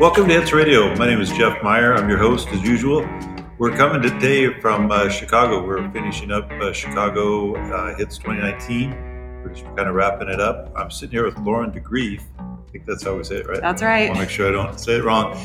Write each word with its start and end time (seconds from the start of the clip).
Welcome 0.00 0.28
to 0.28 0.40
Hits 0.40 0.54
Radio. 0.54 0.96
My 0.96 1.06
name 1.06 1.20
is 1.20 1.30
Jeff 1.30 1.62
Meyer. 1.62 1.92
I'm 1.92 2.08
your 2.08 2.16
host 2.16 2.48
as 2.52 2.62
usual. 2.62 3.06
We're 3.58 3.76
coming 3.76 4.00
today 4.00 4.58
from 4.58 4.90
uh, 4.90 5.10
Chicago. 5.10 5.62
We're 5.62 5.90
finishing 5.90 6.32
up 6.32 6.50
uh, 6.52 6.72
Chicago 6.72 7.54
uh, 7.54 7.94
Hits 7.96 8.16
2019. 8.16 8.92
We're 9.44 9.50
just 9.50 9.66
kind 9.76 9.80
of 9.80 9.94
wrapping 9.94 10.30
it 10.30 10.40
up. 10.40 10.72
I'm 10.74 10.90
sitting 10.90 11.10
here 11.10 11.26
with 11.26 11.36
Lauren 11.40 11.70
DeGreeff. 11.70 12.22
I 12.38 12.72
think 12.72 12.86
that's 12.86 13.04
how 13.04 13.14
we 13.14 13.24
say 13.24 13.36
it, 13.36 13.46
right? 13.46 13.60
That's 13.60 13.82
right. 13.82 14.04
I 14.04 14.06
want 14.06 14.16
to 14.16 14.22
make 14.22 14.30
sure 14.30 14.48
I 14.48 14.52
don't 14.52 14.80
say 14.80 14.96
it 14.96 15.04
wrong. 15.04 15.38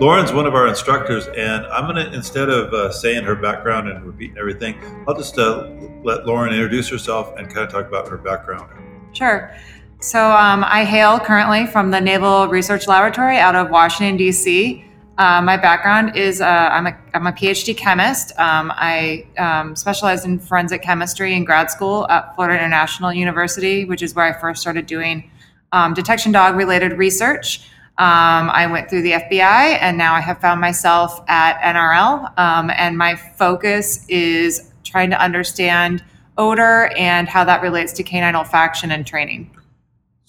Lauren's 0.00 0.32
one 0.32 0.46
of 0.46 0.54
our 0.54 0.66
instructors, 0.66 1.26
and 1.36 1.66
I'm 1.66 1.84
going 1.84 2.02
to, 2.02 2.10
instead 2.16 2.48
of 2.48 2.72
uh, 2.72 2.90
saying 2.90 3.24
her 3.24 3.34
background 3.36 3.90
and 3.90 4.02
repeating 4.02 4.38
everything, 4.38 4.78
I'll 5.06 5.14
just 5.14 5.38
uh, 5.38 5.68
let 6.04 6.24
Lauren 6.24 6.54
introduce 6.54 6.88
herself 6.88 7.36
and 7.36 7.48
kind 7.48 7.66
of 7.66 7.70
talk 7.70 7.86
about 7.86 8.08
her 8.08 8.16
background. 8.16 8.72
Sure. 9.12 9.54
So 10.02 10.30
um, 10.30 10.64
I 10.64 10.84
hail 10.84 11.20
currently 11.20 11.66
from 11.66 11.90
the 11.90 12.00
Naval 12.00 12.48
Research 12.48 12.88
Laboratory 12.88 13.36
out 13.36 13.54
of 13.54 13.68
Washington, 13.68 14.16
D.C. 14.16 14.82
Uh, 15.18 15.42
my 15.42 15.58
background 15.58 16.16
is 16.16 16.40
uh, 16.40 16.46
I'm, 16.46 16.86
a, 16.86 16.98
I'm 17.12 17.26
a 17.26 17.32
PhD 17.32 17.76
chemist. 17.76 18.32
Um, 18.38 18.72
I 18.74 19.26
um, 19.36 19.76
specialized 19.76 20.24
in 20.24 20.38
forensic 20.38 20.80
chemistry 20.80 21.34
in 21.34 21.44
grad 21.44 21.70
school 21.70 22.08
at 22.08 22.34
Florida 22.34 22.58
International 22.58 23.12
University, 23.12 23.84
which 23.84 24.00
is 24.00 24.14
where 24.14 24.24
I 24.24 24.40
first 24.40 24.62
started 24.62 24.86
doing 24.86 25.30
um, 25.72 25.92
detection 25.92 26.32
dog 26.32 26.56
related 26.56 26.92
research. 26.92 27.68
Um, 27.98 28.48
I 28.48 28.66
went 28.72 28.88
through 28.88 29.02
the 29.02 29.12
FBI 29.12 29.76
and 29.82 29.98
now 29.98 30.14
I 30.14 30.20
have 30.20 30.40
found 30.40 30.62
myself 30.62 31.20
at 31.28 31.60
NRL. 31.60 32.38
Um, 32.38 32.70
and 32.70 32.96
my 32.96 33.16
focus 33.16 34.06
is 34.08 34.72
trying 34.82 35.10
to 35.10 35.22
understand 35.22 36.02
odor 36.38 36.90
and 36.96 37.28
how 37.28 37.44
that 37.44 37.60
relates 37.60 37.92
to 37.92 38.02
canine 38.02 38.32
olfaction 38.32 38.94
and 38.94 39.06
training. 39.06 39.54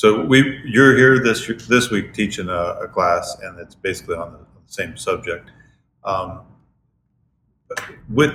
So 0.02 0.26
we, 0.26 0.60
you're 0.66 0.98
here 0.98 1.20
this 1.20 1.46
this 1.68 1.92
week 1.92 2.12
teaching 2.12 2.50
a, 2.50 2.80
a 2.82 2.88
class, 2.88 3.38
and 3.44 3.60
it's 3.60 3.76
basically 3.76 4.16
on 4.16 4.32
the 4.32 4.40
same 4.66 4.98
subject. 4.98 5.52
Um, 6.04 6.42
with 8.10 8.32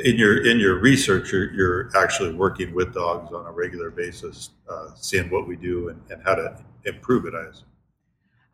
in 0.00 0.16
your 0.16 0.44
in 0.44 0.58
your 0.58 0.80
research, 0.80 1.30
you're, 1.30 1.52
you're 1.52 1.90
actually 1.96 2.34
working 2.34 2.74
with 2.74 2.94
dogs 2.94 3.32
on 3.32 3.46
a 3.46 3.52
regular 3.52 3.92
basis, 3.92 4.50
uh, 4.68 4.88
seeing 4.96 5.30
what 5.30 5.46
we 5.46 5.54
do 5.54 5.90
and, 5.90 6.02
and 6.10 6.20
how 6.24 6.34
to 6.34 6.60
improve 6.84 7.26
it. 7.26 7.34
I 7.36 7.42
assume. 7.42 7.68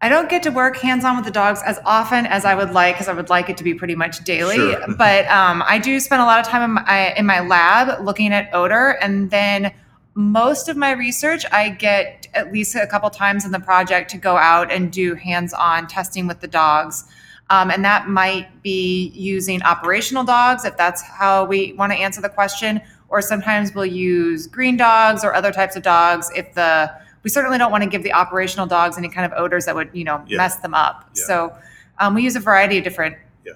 I 0.02 0.10
don't 0.10 0.28
get 0.28 0.42
to 0.42 0.50
work 0.50 0.76
hands 0.76 1.02
on 1.06 1.16
with 1.16 1.24
the 1.24 1.30
dogs 1.30 1.62
as 1.64 1.78
often 1.86 2.26
as 2.26 2.44
I 2.44 2.54
would 2.54 2.72
like 2.72 2.96
because 2.96 3.08
I 3.08 3.14
would 3.14 3.30
like 3.30 3.48
it 3.48 3.56
to 3.56 3.64
be 3.64 3.72
pretty 3.72 3.94
much 3.94 4.22
daily. 4.24 4.56
Sure. 4.56 4.84
but 4.98 5.26
um, 5.28 5.64
I 5.66 5.78
do 5.78 5.98
spend 5.98 6.20
a 6.20 6.26
lot 6.26 6.40
of 6.40 6.46
time 6.46 6.62
in 6.62 6.72
my, 6.72 7.14
in 7.14 7.24
my 7.24 7.40
lab 7.40 8.04
looking 8.04 8.34
at 8.34 8.50
odor. 8.54 8.98
And 9.00 9.30
then 9.30 9.72
most 10.14 10.68
of 10.68 10.76
my 10.76 10.92
research, 10.92 11.44
I 11.52 11.70
get 11.70 12.26
at 12.34 12.52
least 12.52 12.74
a 12.74 12.86
couple 12.86 13.08
times 13.10 13.44
in 13.44 13.52
the 13.52 13.60
project 13.60 14.10
to 14.10 14.18
go 14.18 14.36
out 14.36 14.70
and 14.70 14.90
do 14.92 15.14
hands 15.14 15.52
on 15.54 15.86
testing 15.86 16.26
with 16.26 16.40
the 16.40 16.48
dogs. 16.48 17.04
Um, 17.48 17.70
and 17.70 17.84
that 17.84 18.08
might 18.08 18.62
be 18.62 19.08
using 19.08 19.62
operational 19.62 20.22
dogs 20.24 20.64
if 20.64 20.76
that's 20.76 21.02
how 21.02 21.44
we 21.44 21.72
want 21.74 21.92
to 21.92 21.98
answer 21.98 22.20
the 22.20 22.28
question. 22.28 22.80
Or 23.08 23.20
sometimes 23.20 23.74
we'll 23.74 23.86
use 23.86 24.46
green 24.46 24.76
dogs 24.76 25.24
or 25.24 25.34
other 25.34 25.50
types 25.52 25.74
of 25.74 25.82
dogs 25.82 26.30
if 26.36 26.54
the 26.54 26.92
we 27.22 27.28
certainly 27.28 27.58
don't 27.58 27.70
want 27.72 27.82
to 27.84 27.90
give 27.90 28.02
the 28.02 28.12
operational 28.12 28.66
dogs 28.66 28.96
any 28.96 29.08
kind 29.08 29.30
of 29.30 29.36
odors 29.38 29.66
that 29.66 29.74
would 29.74 29.90
you 29.92 30.04
know 30.04 30.22
Yeah. 30.28 30.36
mess 30.38 30.56
them 30.56 30.74
up. 30.74 31.10
Yeah. 31.16 31.24
So 31.26 31.56
um, 31.98 32.14
we 32.14 32.22
use 32.22 32.36
a 32.36 32.40
variety 32.40 32.78
of 32.78 32.84
different 32.84 33.16
Yeah. 33.44 33.54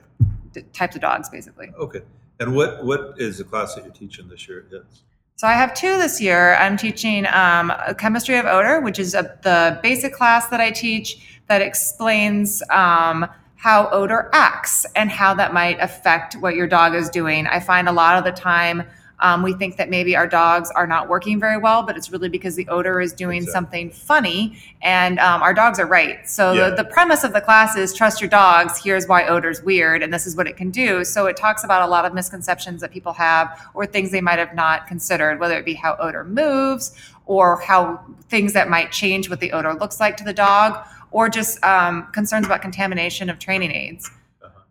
d- 0.53 0.63
types 0.73 0.97
of 0.97 1.03
dogs 1.03 1.29
basically. 1.31 1.71
Okay. 1.79 2.01
And 2.41 2.57
what 2.57 2.85
what 2.85 3.15
is 3.19 3.39
the 3.39 3.45
class 3.45 3.77
that 3.77 3.85
you're 3.85 3.95
teaching 3.95 4.29
this 4.29 4.49
year? 4.49 4.67
Yes. 4.73 5.03
So 5.37 5.49
I 5.49 5.55
have 5.55 5.75
two 5.75 5.99
this 5.99 6.21
year. 6.21 6.55
I'm 6.55 6.77
teaching 6.77 7.27
um, 7.27 7.73
chemistry 7.99 8.37
of 8.39 8.47
odor, 8.47 8.81
which 8.81 9.01
is 9.01 9.15
a, 9.15 9.37
the 9.43 9.81
basic 9.83 10.15
class 10.15 10.49
that 10.49 10.61
I 10.61 10.71
teach 10.71 11.41
that 11.49 11.61
explains 11.61 12.63
um, 12.71 13.27
how 13.57 13.89
odor 13.91 14.31
acts 14.33 14.87
and 14.95 15.11
how 15.11 15.35
that 15.35 15.53
might 15.53 15.81
affect 15.81 16.37
what 16.37 16.55
your 16.55 16.69
dog 16.69 16.95
is 16.95 17.11
doing. 17.11 17.49
I 17.49 17.59
find 17.59 17.89
a 17.89 17.93
lot 17.93 18.17
of 18.17 18.23
the 18.23 18.31
time 18.31 18.85
um, 19.21 19.43
we 19.43 19.53
think 19.55 19.77
that 19.77 19.89
maybe 19.91 20.17
our 20.17 20.27
dogs 20.27 20.71
are 20.73 20.87
not 20.87 21.09
working 21.09 21.39
very 21.41 21.57
well, 21.57 21.83
but 21.83 21.97
it's 21.97 22.11
really 22.11 22.29
because 22.29 22.57
the 22.57 22.67
odor 22.69 23.01
is 23.01 23.13
doing 23.13 23.39
Exactly. 23.39 23.53
something 23.53 23.91
funny, 23.91 24.59
and 24.83 25.19
um, 25.21 25.43
our 25.43 25.55
dogs 25.55 25.79
are 25.79 25.87
right. 25.87 26.29
So 26.29 26.53
Yeah. 26.53 26.71
the, 26.71 26.77
the 26.77 26.85
premise 26.85 27.25
of 27.25 27.33
the 27.33 27.41
class 27.41 27.77
is 27.77 27.95
trust 27.95 28.21
your 28.21 28.29
dogs. 28.31 28.83
Here's 28.83 29.07
why 29.07 29.27
odor's 29.27 29.63
weird, 29.63 30.03
and 30.03 30.13
this 30.13 30.27
is 30.27 30.37
what 30.37 30.47
it 30.47 30.57
can 30.57 30.71
do. 30.71 31.05
So 31.05 31.27
it 31.27 31.37
talks 31.37 31.65
about 31.65 31.83
a 31.83 31.87
lot 31.91 32.05
of 32.05 32.13
misconceptions 32.13 32.81
that 32.81 32.91
people 32.91 33.13
have, 33.15 33.69
or 33.75 33.87
things 33.87 34.11
they 34.11 34.21
might 34.21 34.39
have 34.39 34.55
not 34.55 34.87
considered, 34.87 35.39
whether 35.41 35.57
it 35.59 35.65
be 35.65 35.75
how 35.75 35.97
odor 36.01 36.25
moves, 36.25 36.93
or 37.27 37.61
how 37.61 38.01
things 38.29 38.53
that 38.53 38.69
might 38.69 38.93
change 38.93 39.31
what 39.31 39.41
the 39.41 39.53
odor 39.53 39.75
looks 39.75 40.01
like 40.01 40.17
to 40.19 40.25
the 40.25 40.33
dog, 40.35 40.85
or 41.13 41.29
just 41.29 41.63
um, 41.65 42.07
concerns 42.13 42.45
about 42.45 42.61
contamination 42.61 43.31
of 43.31 43.39
training 43.39 43.71
aids. 43.71 44.11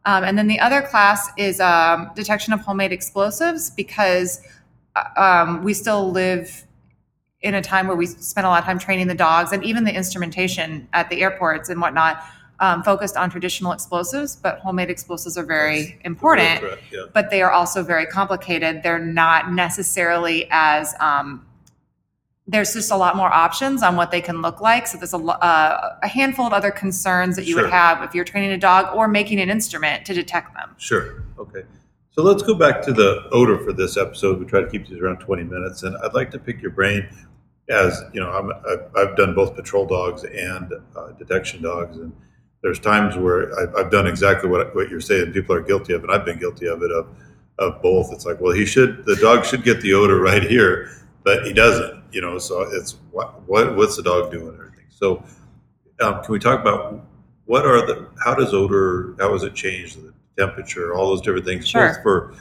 Um, 0.05 0.23
and 0.23 0.37
then 0.37 0.47
the 0.47 0.59
other 0.59 0.81
class 0.81 1.29
is 1.37 1.59
um, 1.59 2.11
detection 2.15 2.53
of 2.53 2.61
homemade 2.61 2.91
explosives 2.91 3.69
because 3.69 4.41
uh, 4.95 5.21
um, 5.21 5.63
we 5.63 5.73
still 5.73 6.11
live 6.11 6.65
in 7.41 7.55
a 7.55 7.61
time 7.61 7.87
where 7.87 7.95
we 7.95 8.05
spend 8.05 8.45
a 8.45 8.49
lot 8.49 8.59
of 8.59 8.65
time 8.65 8.79
training 8.79 9.07
the 9.07 9.15
dogs 9.15 9.51
and 9.51 9.63
even 9.63 9.83
the 9.83 9.93
instrumentation 9.93 10.87
at 10.93 11.09
the 11.09 11.21
airports 11.21 11.69
and 11.69 11.79
whatnot 11.81 12.23
um, 12.59 12.83
focused 12.83 13.17
on 13.17 13.29
traditional 13.29 13.71
explosives, 13.71 14.35
but 14.35 14.59
homemade 14.59 14.89
explosives 14.89 15.37
are 15.37 15.45
very 15.45 15.99
important 16.05 16.61
Correct. 16.61 16.83
Yeah. 16.91 17.05
but 17.13 17.29
they 17.29 17.41
are 17.41 17.51
also 17.51 17.83
very 17.83 18.05
complicated. 18.05 18.83
They're 18.83 18.99
not 18.99 19.51
necessarily 19.51 20.47
as 20.51 20.93
um, 20.99 21.45
there's 22.47 22.73
just 22.73 22.91
a 22.91 22.97
lot 22.97 23.15
more 23.15 23.31
options 23.33 23.81
on 23.81 23.95
what 23.95 24.11
they 24.11 24.19
can 24.21 24.41
look 24.41 24.59
like. 24.59 24.85
So 24.87 24.97
there's 24.97 25.13
a, 25.13 25.17
uh, 25.17 25.95
a 26.03 26.07
handful 26.07 26.45
of 26.45 26.51
other 26.53 26.71
concerns 26.71 27.35
that 27.37 27.45
you 27.45 27.53
Sure. 27.53 27.63
would 27.63 27.71
have 27.71 28.03
if 28.03 28.13
you're 28.13 28.25
training 28.25 28.51
a 28.51 28.57
dog 28.57 28.93
or 28.95 29.07
making 29.07 29.39
an 29.39 29.49
instrument 29.49 30.05
to 30.05 30.13
detect 30.13 30.53
them. 30.53 30.75
Sure. 30.77 31.23
Okay. 31.39 31.63
So 32.11 32.21
let's 32.21 32.43
go 32.43 32.53
back 32.53 32.81
to 32.83 32.93
the 32.93 33.27
odor 33.31 33.57
for 33.57 33.71
this 33.73 33.97
episode. 33.97 34.39
We 34.39 34.45
try 34.45 34.61
to 34.61 34.69
keep 34.69 34.87
these 34.87 34.99
around 35.01 35.17
20 35.19 35.43
minutes, 35.45 35.83
and 35.83 35.95
I'd 36.03 36.13
like 36.13 36.29
to 36.31 36.39
pick 36.39 36.61
your 36.61 36.71
brain 36.71 37.07
as 37.69 38.03
you 38.13 38.19
know. 38.19 38.29
I'm, 38.29 38.51
I've, 38.69 38.95
I've 39.09 39.15
done 39.15 39.33
both 39.33 39.55
patrol 39.55 39.85
dogs 39.87 40.23
and 40.23 40.73
uh, 40.95 41.11
detection 41.13 41.63
dogs, 41.63 41.97
and 41.97 42.11
there's 42.61 42.77
times 42.77 43.15
where 43.17 43.57
I've, 43.59 43.75
I've 43.75 43.91
done 43.91 44.05
exactly 44.05 44.47
what 44.49 44.75
what 44.75 44.89
you're 44.89 45.01
saying. 45.01 45.31
People 45.31 45.55
are 45.55 45.61
guilty 45.61 45.93
of, 45.93 46.03
and 46.03 46.11
I've 46.11 46.23
been 46.25 46.37
guilty 46.37 46.67
of 46.67 46.83
it 46.83 46.91
of 46.91 47.07
of 47.57 47.81
both. 47.81 48.11
It's 48.13 48.27
like, 48.27 48.39
well, 48.39 48.53
he 48.53 48.65
should 48.65 49.05
the 49.05 49.15
dog 49.15 49.43
should 49.45 49.63
get 49.63 49.81
the 49.81 49.93
odor 49.95 50.19
right 50.19 50.43
here, 50.43 50.91
but 51.23 51.45
he 51.45 51.53
doesn't. 51.53 52.03
You 52.11 52.21
know, 52.21 52.37
so 52.37 52.61
it's 52.61 52.97
what 53.11 53.47
what 53.47 53.75
what's 53.75 53.95
the 53.95 54.03
dog 54.03 54.31
doing? 54.31 54.49
and 54.49 54.59
Everything. 54.59 54.85
So, 54.89 55.23
um, 56.01 56.23
can 56.23 56.31
we 56.31 56.39
talk 56.39 56.59
about 56.59 57.05
what 57.45 57.65
are 57.65 57.85
the 57.85 58.07
how 58.23 58.35
does 58.35 58.53
odor 58.53 59.15
how 59.19 59.31
has 59.33 59.43
it 59.43 59.53
changed 59.53 60.01
the 60.01 60.13
temperature 60.37 60.93
all 60.95 61.07
those 61.09 61.21
different 61.21 61.45
things 61.45 61.67
Sure. 61.67 61.99
for 62.01 62.33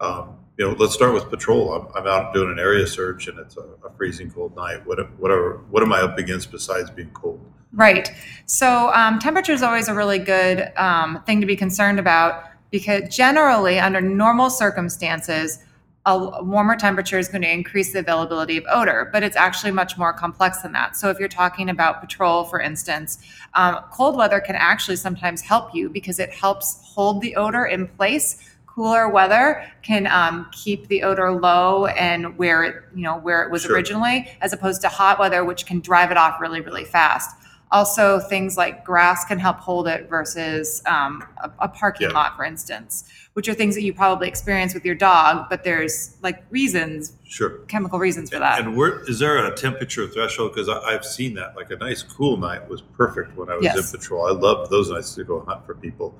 um, 0.00 0.36
you 0.56 0.66
know 0.66 0.74
let's 0.78 0.94
start 0.94 1.12
with 1.12 1.28
patrol 1.28 1.74
I'm, 1.74 1.88
I'm 1.94 2.06
out 2.06 2.32
doing 2.34 2.50
an 2.50 2.58
area 2.58 2.86
search 2.86 3.28
and 3.28 3.38
it's 3.38 3.56
a, 3.56 3.60
a 3.60 3.92
freezing 3.96 4.30
cold 4.30 4.56
night 4.56 4.86
what 4.86 4.98
whatever 5.20 5.60
what 5.70 5.82
am 5.82 5.92
I 5.92 6.00
up 6.00 6.18
against 6.18 6.50
besides 6.50 6.90
being 6.90 7.10
cold 7.10 7.40
Right. 7.72 8.10
So 8.46 8.90
um, 8.94 9.18
temperature 9.18 9.52
is 9.52 9.62
always 9.62 9.88
a 9.88 9.94
really 9.94 10.18
good 10.18 10.72
um, 10.76 11.22
thing 11.26 11.40
to 11.42 11.46
be 11.46 11.56
concerned 11.56 11.98
about 11.98 12.44
because 12.70 13.14
generally, 13.14 13.78
under 13.78 14.00
normal 14.00 14.48
circumstances, 14.48 15.58
a 16.06 16.42
warmer 16.42 16.76
temperature 16.76 17.18
is 17.18 17.28
going 17.28 17.42
to 17.42 17.50
increase 17.50 17.92
the 17.92 17.98
availability 17.98 18.56
of 18.56 18.64
odor, 18.70 19.10
but 19.12 19.24
it's 19.24 19.36
actually 19.36 19.72
much 19.72 19.98
more 19.98 20.12
complex 20.12 20.62
than 20.62 20.72
that. 20.72 20.96
So, 20.96 21.10
if 21.10 21.18
you're 21.18 21.28
talking 21.28 21.68
about 21.68 22.00
patrol, 22.00 22.44
for 22.44 22.60
instance, 22.60 23.18
um, 23.54 23.80
cold 23.92 24.16
weather 24.16 24.40
can 24.40 24.54
actually 24.54 24.96
sometimes 24.96 25.40
help 25.42 25.74
you 25.74 25.88
because 25.90 26.20
it 26.20 26.30
helps 26.30 26.80
hold 26.84 27.20
the 27.20 27.34
odor 27.34 27.66
in 27.66 27.88
place. 27.88 28.38
Cooler 28.66 29.08
weather 29.08 29.64
can 29.82 30.06
um, 30.06 30.48
keep 30.52 30.86
the 30.88 31.02
odor 31.02 31.32
low 31.32 31.86
and 31.86 32.38
where 32.38 32.62
it, 32.62 32.84
you 32.94 33.02
know, 33.02 33.18
where 33.18 33.42
it 33.42 33.50
was 33.50 33.62
Sure. 33.62 33.74
originally, 33.74 34.30
as 34.42 34.52
opposed 34.52 34.82
to 34.82 34.88
hot 34.88 35.18
weather, 35.18 35.44
which 35.44 35.66
can 35.66 35.80
drive 35.80 36.10
it 36.10 36.16
off 36.16 36.40
really, 36.40 36.60
really 36.60 36.84
fast 36.84 37.34
Also, 37.72 38.20
things 38.20 38.56
like 38.56 38.84
grass 38.84 39.24
can 39.24 39.38
help 39.38 39.58
hold 39.58 39.88
it 39.88 40.08
versus 40.08 40.82
um, 40.86 41.24
a, 41.42 41.50
a 41.60 41.68
parking 41.68 42.08
Yeah. 42.08 42.14
lot, 42.14 42.36
for 42.36 42.44
instance, 42.44 43.04
which 43.32 43.48
are 43.48 43.54
things 43.54 43.74
that 43.74 43.82
you 43.82 43.92
probably 43.92 44.28
experience 44.28 44.72
with 44.72 44.84
your 44.84 44.94
dog, 44.94 45.46
but 45.50 45.64
there's 45.64 46.16
like 46.22 46.44
reasons, 46.50 47.14
Sure. 47.24 47.58
chemical 47.66 47.98
reasons 47.98 48.30
for 48.30 48.38
that. 48.38 48.60
And 48.60 48.76
where 48.76 49.02
is 49.10 49.18
there 49.18 49.44
a 49.44 49.54
temperature 49.54 50.06
threshold? 50.06 50.52
Because 50.54 50.68
I've 50.68 51.04
seen 51.04 51.34
that. 51.34 51.56
Like 51.56 51.70
a 51.72 51.76
nice 51.76 52.04
cool 52.04 52.36
night 52.36 52.68
was 52.68 52.82
perfect 52.82 53.36
when 53.36 53.50
I 53.50 53.56
was 53.56 53.64
Yes. 53.64 53.92
in 53.92 53.98
patrol. 53.98 54.26
I 54.28 54.30
loved 54.30 54.70
those 54.70 54.88
nights 54.90 55.14
to 55.16 55.24
go 55.24 55.40
hunt 55.40 55.66
for 55.66 55.74
people. 55.74 56.16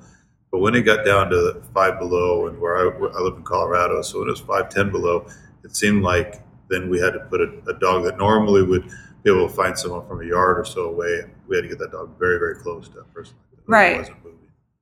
But 0.51 0.59
when 0.59 0.75
it 0.75 0.81
got 0.81 1.05
down 1.05 1.29
to 1.29 1.61
five 1.73 1.97
below, 1.97 2.47
and 2.47 2.59
where 2.59 2.77
I, 2.77 2.97
where 2.97 3.11
I 3.17 3.21
live 3.21 3.35
in 3.35 3.43
Colorado, 3.43 4.01
so 4.01 4.19
when 4.19 4.27
it 4.27 4.31
was 4.31 4.41
five 4.41 4.69
ten 4.69 4.91
below, 4.91 5.25
it 5.63 5.75
seemed 5.75 6.03
like 6.03 6.41
then 6.69 6.89
we 6.89 6.99
had 6.99 7.13
to 7.13 7.19
put 7.21 7.39
a, 7.39 7.49
a 7.69 7.73
dog 7.79 8.03
that 8.03 8.17
normally 8.17 8.63
would 8.63 8.89
be 9.27 9.37
able 9.37 9.47
to 9.47 9.53
find 9.53 9.77
someone 9.77 10.07
from 10.07 10.21
a 10.21 10.25
yard 10.25 10.57
or 10.57 10.65
so 10.65 10.85
away. 10.85 11.25
We 11.47 11.55
had 11.55 11.63
to 11.63 11.67
get 11.67 11.79
that 11.79 11.91
dog 11.91 12.17
very 12.17 12.39
very 12.39 12.55
close 12.55 12.87
to 12.89 12.95
that 12.95 13.13
person. 13.13 13.35
Right. 13.65 14.09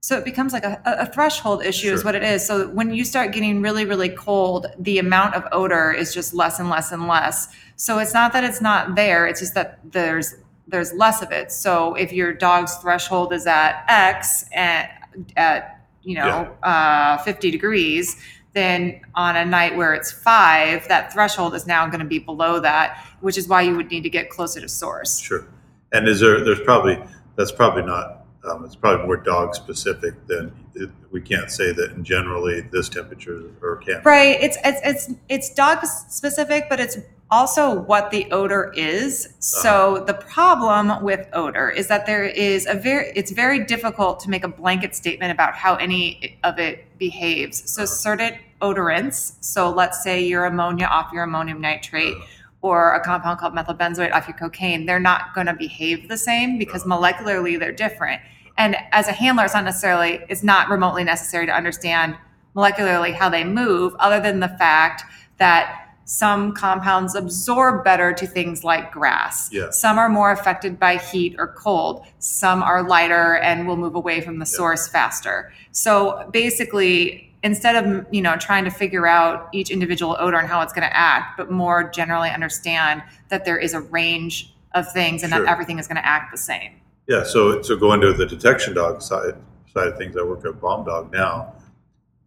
So 0.01 0.15
it 0.19 0.23
becomes 0.23 0.53
like 0.53 0.63
a, 0.63 0.79
a 0.85 1.07
threshold 1.07 1.65
issue, 1.65 1.91
is 1.91 2.05
what 2.05 2.13
it 2.13 2.21
is. 2.21 2.45
So 2.45 2.67
when 2.69 2.93
you 2.93 3.03
start 3.03 3.31
getting 3.31 3.63
really, 3.63 3.85
really 3.85 4.09
cold, 4.09 4.67
the 4.77 4.99
amount 4.99 5.33
of 5.33 5.43
odor 5.51 5.91
is 5.91 6.13
just 6.13 6.31
less 6.31 6.59
and 6.59 6.69
less 6.69 6.91
and 6.91 7.07
less. 7.07 7.47
So 7.75 7.97
it's 7.97 8.13
not 8.13 8.31
that 8.33 8.43
it's 8.43 8.61
not 8.61 8.95
there; 8.95 9.25
it's 9.25 9.39
just 9.39 9.55
that 9.55 9.79
there's 9.83 10.35
there's 10.67 10.93
less 10.93 11.23
of 11.23 11.31
it. 11.31 11.51
So 11.51 11.95
if 11.95 12.13
your 12.13 12.33
dog's 12.33 12.75
threshold 12.75 13.33
is 13.33 13.47
at 13.47 13.83
X 13.87 14.45
at 14.53 15.09
at 15.35 15.87
you 16.03 16.15
know 16.15 16.55
uh, 16.61 17.17
50 17.17 17.49
degrees, 17.49 18.21
then 18.55 19.01
on 19.13 19.35
a 19.35 19.45
night 19.45 19.75
where 19.75 19.93
it's 19.93 20.11
five, 20.11 20.87
that 20.87 21.13
threshold 21.13 21.53
is 21.53 21.67
now 21.67 21.85
going 21.87 21.99
to 21.99 22.05
be 22.05 22.19
below 22.19 22.59
that, 22.61 23.05
which 23.19 23.37
is 23.37 23.47
why 23.47 23.61
you 23.61 23.75
would 23.75 23.91
need 23.91 24.01
to 24.03 24.09
get 24.09 24.29
closer 24.29 24.61
to 24.61 24.69
source. 24.69 25.19
Sure. 25.19 25.45
And 25.91 26.07
is 26.07 26.21
there? 26.21 26.43
There's 26.43 26.61
probably 26.61 26.97
that's 27.35 27.51
probably 27.51 27.83
not. 27.83 28.23
Um, 28.45 28.63
it's 28.63 28.75
probably 28.75 29.05
more 29.05 29.17
dog 29.17 29.55
specific 29.55 30.13
than 30.27 30.51
it, 30.75 30.89
we 31.11 31.19
can't 31.19 31.51
say 31.51 31.73
that 31.73 31.91
in 31.91 32.03
generally 32.03 32.61
this 32.61 32.89
temperature 32.89 33.51
or 33.61 33.77
can't. 33.77 34.05
Right. 34.05 34.41
It's 34.41 34.57
it's 34.63 34.81
it's 34.83 35.19
it's 35.29 35.53
dog 35.53 35.85
specific, 35.85 36.67
but 36.69 36.79
it's 36.79 36.97
also 37.31 37.81
what 37.81 38.11
the 38.11 38.31
odor 38.31 38.71
is. 38.75 39.33
So 39.39 40.03
the 40.05 40.13
problem 40.13 41.03
with 41.03 41.27
odor 41.33 41.69
is 41.69 41.87
that 41.87 42.05
there 42.05 42.23
is 42.23 42.67
a 42.67 42.75
very 42.75 43.11
it's 43.15 43.31
very 43.31 43.63
difficult 43.65 44.19
to 44.21 44.29
make 44.29 44.43
a 44.43 44.47
blanket 44.47 44.95
statement 44.95 45.31
about 45.31 45.55
how 45.55 45.75
any 45.75 46.37
of 46.43 46.59
it 46.59 46.97
behaves. 46.97 47.69
So 47.69 47.85
certain 47.85 48.37
odorants, 48.61 49.35
so 49.41 49.69
let's 49.69 50.03
say 50.03 50.23
your 50.23 50.45
ammonia 50.45 50.85
off 50.85 51.11
your 51.13 51.23
ammonium 51.23 51.61
nitrate 51.61 52.15
or 52.61 52.93
a 52.93 53.03
compound 53.03 53.39
called 53.39 53.53
methylbenzoate 53.53 54.11
off 54.11 54.27
your 54.27 54.37
cocaine, 54.37 54.85
they're 54.85 54.99
not 54.99 55.35
going 55.35 55.47
to 55.47 55.53
behave 55.53 56.09
the 56.09 56.17
same 56.17 56.57
because 56.57 56.83
molecularly 56.83 57.59
they're 57.59 57.71
different. 57.71 58.21
And 58.57 58.75
as 58.91 59.07
a 59.07 59.11
handler, 59.11 59.45
it's 59.45 59.53
not 59.53 59.65
necessarily, 59.65 60.21
it's 60.29 60.43
not 60.43 60.69
remotely 60.69 61.03
necessary 61.03 61.45
to 61.45 61.51
understand 61.51 62.15
molecularly 62.55 63.13
how 63.13 63.29
they 63.29 63.43
move, 63.43 63.93
other 63.99 64.19
than 64.19 64.39
the 64.39 64.47
fact 64.47 65.03
that 65.37 65.81
some 66.05 66.53
compounds 66.53 67.15
absorb 67.15 67.83
better 67.83 68.13
to 68.13 68.27
things 68.27 68.63
like 68.63 68.91
grass. 68.91 69.49
Yeah. 69.51 69.71
Some 69.71 69.97
are 69.97 70.07
more 70.07 70.31
affected 70.31 70.79
by 70.79 70.97
heat 70.97 71.35
or 71.37 71.47
cold. 71.47 72.05
Some 72.19 72.61
are 72.63 72.87
lighter 72.87 73.37
and 73.37 73.67
will 73.67 73.75
move 73.75 73.95
away 73.95 74.21
from 74.21 74.39
the 74.39 74.45
source 74.45 74.87
faster. 74.87 75.51
So 75.71 76.29
basically, 76.31 77.34
instead 77.45 77.75
of 77.75 78.05
you 78.11 78.21
know 78.21 78.35
trying 78.35 78.65
to 78.65 78.71
figure 78.71 79.07
out 79.07 79.47
each 79.53 79.69
individual 79.69 80.17
odor 80.19 80.37
and 80.37 80.47
how 80.49 80.59
it's 80.61 80.73
going 80.73 80.87
to 80.87 80.97
act, 80.97 81.37
but 81.37 81.49
more 81.51 81.89
generally 81.89 82.29
understand 82.29 83.01
that 83.29 83.45
there 83.45 83.57
is 83.57 83.73
a 83.73 83.79
range 83.79 84.53
of 84.73 84.91
things 84.91 85.23
and 85.23 85.31
Sure. 85.31 85.45
that 85.45 85.49
everything 85.49 85.79
is 85.79 85.87
going 85.87 85.95
to 85.95 86.05
act 86.05 86.31
the 86.31 86.37
same. 86.37 86.71
Yeah. 87.07 87.23
So 87.23 87.61
so 87.61 87.77
going 87.77 88.01
to 88.01 88.11
the 88.11 88.25
detection 88.25 88.73
dog 88.73 89.01
side 89.01 89.35
side 89.73 89.87
of 89.87 89.97
things, 89.97 90.17
I 90.17 90.23
work 90.23 90.43
at 90.45 90.59
Bomb 90.59 90.85
Dog 90.85 91.13
now. 91.13 91.53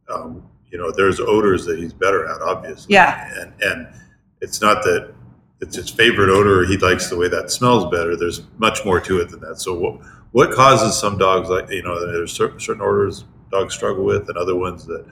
Um, 0.09 0.43
you 0.71 0.79
know, 0.79 0.91
there's 0.93 1.19
odors 1.21 1.65
that 1.67 1.79
he's 1.79 1.93
better 1.93 2.27
at, 2.27 2.41
obviously. 2.41 2.95
Yeah. 2.95 3.29
And 3.41 3.53
and 3.61 3.89
it's 4.41 4.61
not 4.61 4.83
that 4.85 5.13
it's 5.61 5.75
his 5.75 5.91
favorite 5.91 6.31
odor. 6.31 6.65
He 6.65 6.77
likes 6.77 7.11
the 7.11 7.17
way 7.17 7.29
that 7.29 7.51
smells 7.51 7.91
better. 7.91 8.17
There's 8.17 8.43
much 8.59 8.85
more 8.85 9.01
to 9.01 9.21
it 9.21 9.31
than 9.31 9.41
that. 9.41 9.61
So 9.61 9.75
what 9.75 10.01
what 10.31 10.53
causes 10.53 10.97
some 10.97 11.19
dogs 11.19 11.49
like 11.49 11.69
you 11.71 11.83
know 11.83 12.07
there's 12.07 12.33
certain, 12.33 12.61
certain 12.61 12.83
odors 12.83 13.25
dogs 13.51 13.75
struggle 13.75 14.05
with, 14.05 14.29
and 14.29 14.37
other 14.37 14.57
ones 14.57 14.87
that 14.87 15.07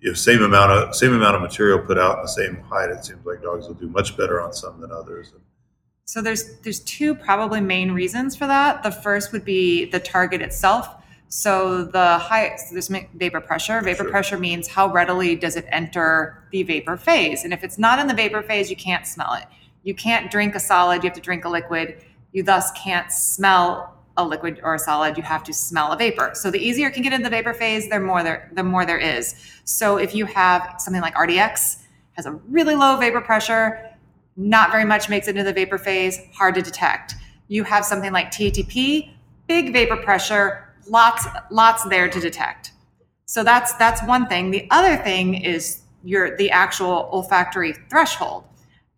you 0.00 0.10
know, 0.10 0.14
same 0.14 0.42
amount 0.42 0.72
of 0.72 0.94
same 0.94 1.12
amount 1.12 1.36
of 1.36 1.42
material 1.42 1.78
put 1.78 1.98
out 1.98 2.16
in 2.18 2.22
the 2.22 2.28
same 2.28 2.56
height. 2.62 2.90
It 2.90 3.04
seems 3.04 3.24
like 3.24 3.42
dogs 3.42 3.66
will 3.66 3.74
do 3.74 3.88
much 3.88 4.16
better 4.16 4.40
on 4.40 4.52
some 4.52 4.80
than 4.80 4.90
others. 4.90 5.32
So 6.04 6.20
there's 6.22 6.58
there's 6.60 6.80
two 6.80 7.14
probably 7.14 7.60
main 7.60 7.92
reasons 7.92 8.34
for 8.34 8.46
that. 8.46 8.82
The 8.82 8.90
first 8.90 9.32
would 9.32 9.44
be 9.44 9.84
the 9.84 10.00
target 10.00 10.42
itself. 10.42 10.88
So 11.28 11.84
the 11.84 12.18
high 12.18 12.56
so 12.56 12.72
there's 12.72 12.88
vapor 13.14 13.40
pressure. 13.40 13.80
Vapor 13.82 14.02
Sure. 14.02 14.10
pressure 14.10 14.38
means 14.38 14.66
how 14.66 14.90
readily 14.92 15.36
does 15.36 15.54
it 15.54 15.66
enter 15.68 16.42
the 16.50 16.64
vapor 16.64 16.96
phase. 16.96 17.44
And 17.44 17.52
if 17.52 17.62
it's 17.62 17.78
not 17.78 18.00
in 18.00 18.08
the 18.08 18.14
vapor 18.14 18.42
phase, 18.42 18.70
you 18.70 18.76
can't 18.76 19.06
smell 19.06 19.34
it. 19.34 19.44
You 19.84 19.94
can't 19.94 20.30
drink 20.30 20.56
a 20.56 20.60
solid, 20.60 21.04
you 21.04 21.08
have 21.08 21.16
to 21.16 21.22
drink 21.22 21.44
a 21.44 21.48
liquid. 21.48 22.02
You 22.32 22.42
thus 22.42 22.72
can't 22.72 23.12
smell 23.12 23.99
a 24.24 24.28
liquid 24.28 24.60
or 24.62 24.74
a 24.74 24.78
solid, 24.78 25.16
you 25.16 25.22
have 25.22 25.44
to 25.44 25.52
smell 25.52 25.92
a 25.92 25.96
vapor. 25.96 26.32
So 26.34 26.50
the 26.50 26.58
easier 26.58 26.88
it 26.88 26.94
can 26.94 27.02
get 27.02 27.12
in 27.12 27.22
the 27.22 27.30
vapor 27.30 27.54
phase, 27.54 27.88
the 27.88 28.00
more 28.00 28.22
there 28.22 28.50
the 28.54 28.62
more 28.62 28.86
there 28.86 28.98
is. 28.98 29.34
So 29.64 29.96
if 29.96 30.14
you 30.14 30.26
have 30.26 30.76
something 30.78 31.02
like 31.02 31.14
RDX 31.14 31.78
has 32.12 32.26
a 32.26 32.32
really 32.48 32.74
low 32.74 32.96
vapor 32.96 33.20
pressure, 33.20 33.90
not 34.36 34.70
very 34.70 34.84
much 34.84 35.08
makes 35.08 35.28
it 35.28 35.30
into 35.30 35.44
the 35.44 35.52
vapor 35.52 35.78
phase, 35.78 36.18
hard 36.34 36.54
to 36.54 36.62
detect. 36.62 37.14
You 37.48 37.64
have 37.64 37.84
something 37.84 38.12
like 38.12 38.30
TATP, 38.30 39.10
big 39.46 39.72
vapor 39.72 39.96
pressure, 39.96 40.74
lots 40.88 41.26
lots 41.50 41.84
there 41.84 42.08
to 42.08 42.20
detect. 42.20 42.72
So 43.26 43.44
that's 43.44 43.74
that's 43.74 44.02
one 44.04 44.26
thing. 44.26 44.50
The 44.50 44.66
other 44.70 44.96
thing 44.96 45.34
is 45.34 45.82
your 46.04 46.36
the 46.36 46.50
actual 46.50 47.08
olfactory 47.12 47.74
threshold, 47.88 48.44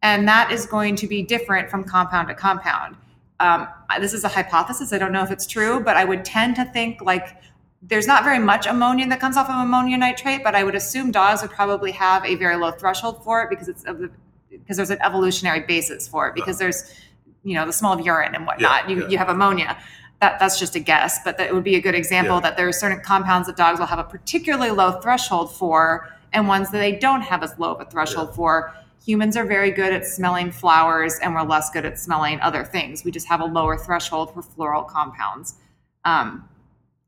and 0.03 0.27
that 0.29 0.51
is 0.51 0.67
going 0.67 0.97
to 0.97 1.07
be 1.07 1.23
different 1.23 1.71
from 1.71 1.85
compound 1.85 2.29
to 2.29 2.35
compound. 2.35 2.97
Um, 3.41 3.69
this 4.01 4.13
is 4.13 4.25
a 4.25 4.29
hypothesis. 4.29 4.93
I 4.93 4.99
don't 4.99 5.13
know 5.13 5.23
if 5.23 5.31
it's 5.31 5.47
true, 5.47 5.81
but 5.81 5.97
I 5.97 6.05
would 6.05 6.25
tend 6.25 6.57
to 6.57 6.65
think 6.67 7.01
like 7.03 7.37
there's 7.83 8.07
not 8.07 8.23
very 8.23 8.39
much 8.39 8.67
ammonia 8.67 9.09
that 9.09 9.19
comes 9.21 9.37
off 9.37 9.49
of 9.49 9.57
ammonia 9.57 9.99
nitrate, 9.99 10.45
but 10.45 10.55
I 10.55 10.63
would 10.63 10.77
assume 10.77 11.11
dogs 11.11 11.43
would 11.43 11.51
probably 11.51 11.91
have 11.93 12.25
a 12.25 12.37
very 12.37 12.57
low 12.57 12.71
threshold 12.71 13.25
for 13.25 13.43
it 13.43 13.51
because 13.51 13.69
it's 13.69 13.85
of 13.85 13.99
the, 13.99 14.11
because 14.51 14.77
there's 14.77 14.91
an 14.91 15.01
evolutionary 15.03 15.61
basis 15.61 16.07
for 16.07 16.29
it 16.29 16.35
because 16.35 16.59
there's 16.59 16.95
you 17.43 17.55
know 17.55 17.67
the 17.67 17.73
smell 17.73 17.93
of 17.93 18.01
urine 18.07 18.35
and 18.35 18.47
whatnot. 18.47 18.89
you 18.89 19.01
yeah. 19.03 19.09
you 19.09 19.19
have 19.19 19.29
ammonia. 19.29 19.77
That 20.21 20.39
that's 20.39 20.61
just 20.61 20.77
a 20.77 20.81
guess, 20.81 21.19
but 21.25 21.37
that 21.39 21.53
would 21.53 21.65
be 21.65 21.75
a 21.75 21.81
good 21.81 21.97
example 21.97 22.37
Yeah. 22.37 22.43
that 22.43 22.57
there 22.57 22.69
are 22.69 22.73
certain 22.73 23.01
compounds 23.01 23.49
that 23.49 23.57
dogs 23.57 23.81
will 23.81 23.87
have 23.87 23.99
a 23.99 24.05
particularly 24.05 24.71
low 24.71 25.01
threshold 25.01 25.53
for, 25.53 26.09
and 26.33 26.47
ones 26.47 26.71
that 26.71 26.79
they 26.79 26.93
don't 26.97 27.23
have 27.23 27.43
as 27.43 27.59
low 27.59 27.75
of 27.75 27.81
a 27.81 27.91
threshold 27.91 28.29
Yeah. 28.31 28.37
for. 28.37 28.75
Humans 29.05 29.37
are 29.37 29.45
very 29.45 29.71
good 29.71 29.93
at 29.93 30.07
smelling 30.07 30.53
flowers, 30.53 31.19
and 31.23 31.35
we're 31.35 31.43
less 31.43 31.71
good 31.71 31.85
at 31.85 31.99
smelling 31.99 32.41
other 32.41 32.65
things. 32.65 33.05
We 33.05 33.11
just 33.11 33.27
have 33.27 33.41
a 33.41 33.45
lower 33.45 33.77
threshold 33.77 34.33
for 34.33 34.43
floral 34.43 34.83
compounds. 34.85 35.57
Um, 36.05 36.49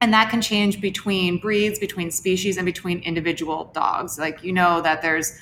and 0.00 0.12
that 0.12 0.29
can 0.29 0.43
change 0.43 0.81
between 0.81 1.39
breeds, 1.39 1.79
between 1.79 2.10
species, 2.10 2.56
and 2.56 2.67
between 2.67 2.98
individual 3.01 3.70
dogs. 3.74 4.19
Like 4.19 4.43
you 4.43 4.53
know 4.53 4.81
that 4.81 5.03
there's 5.03 5.39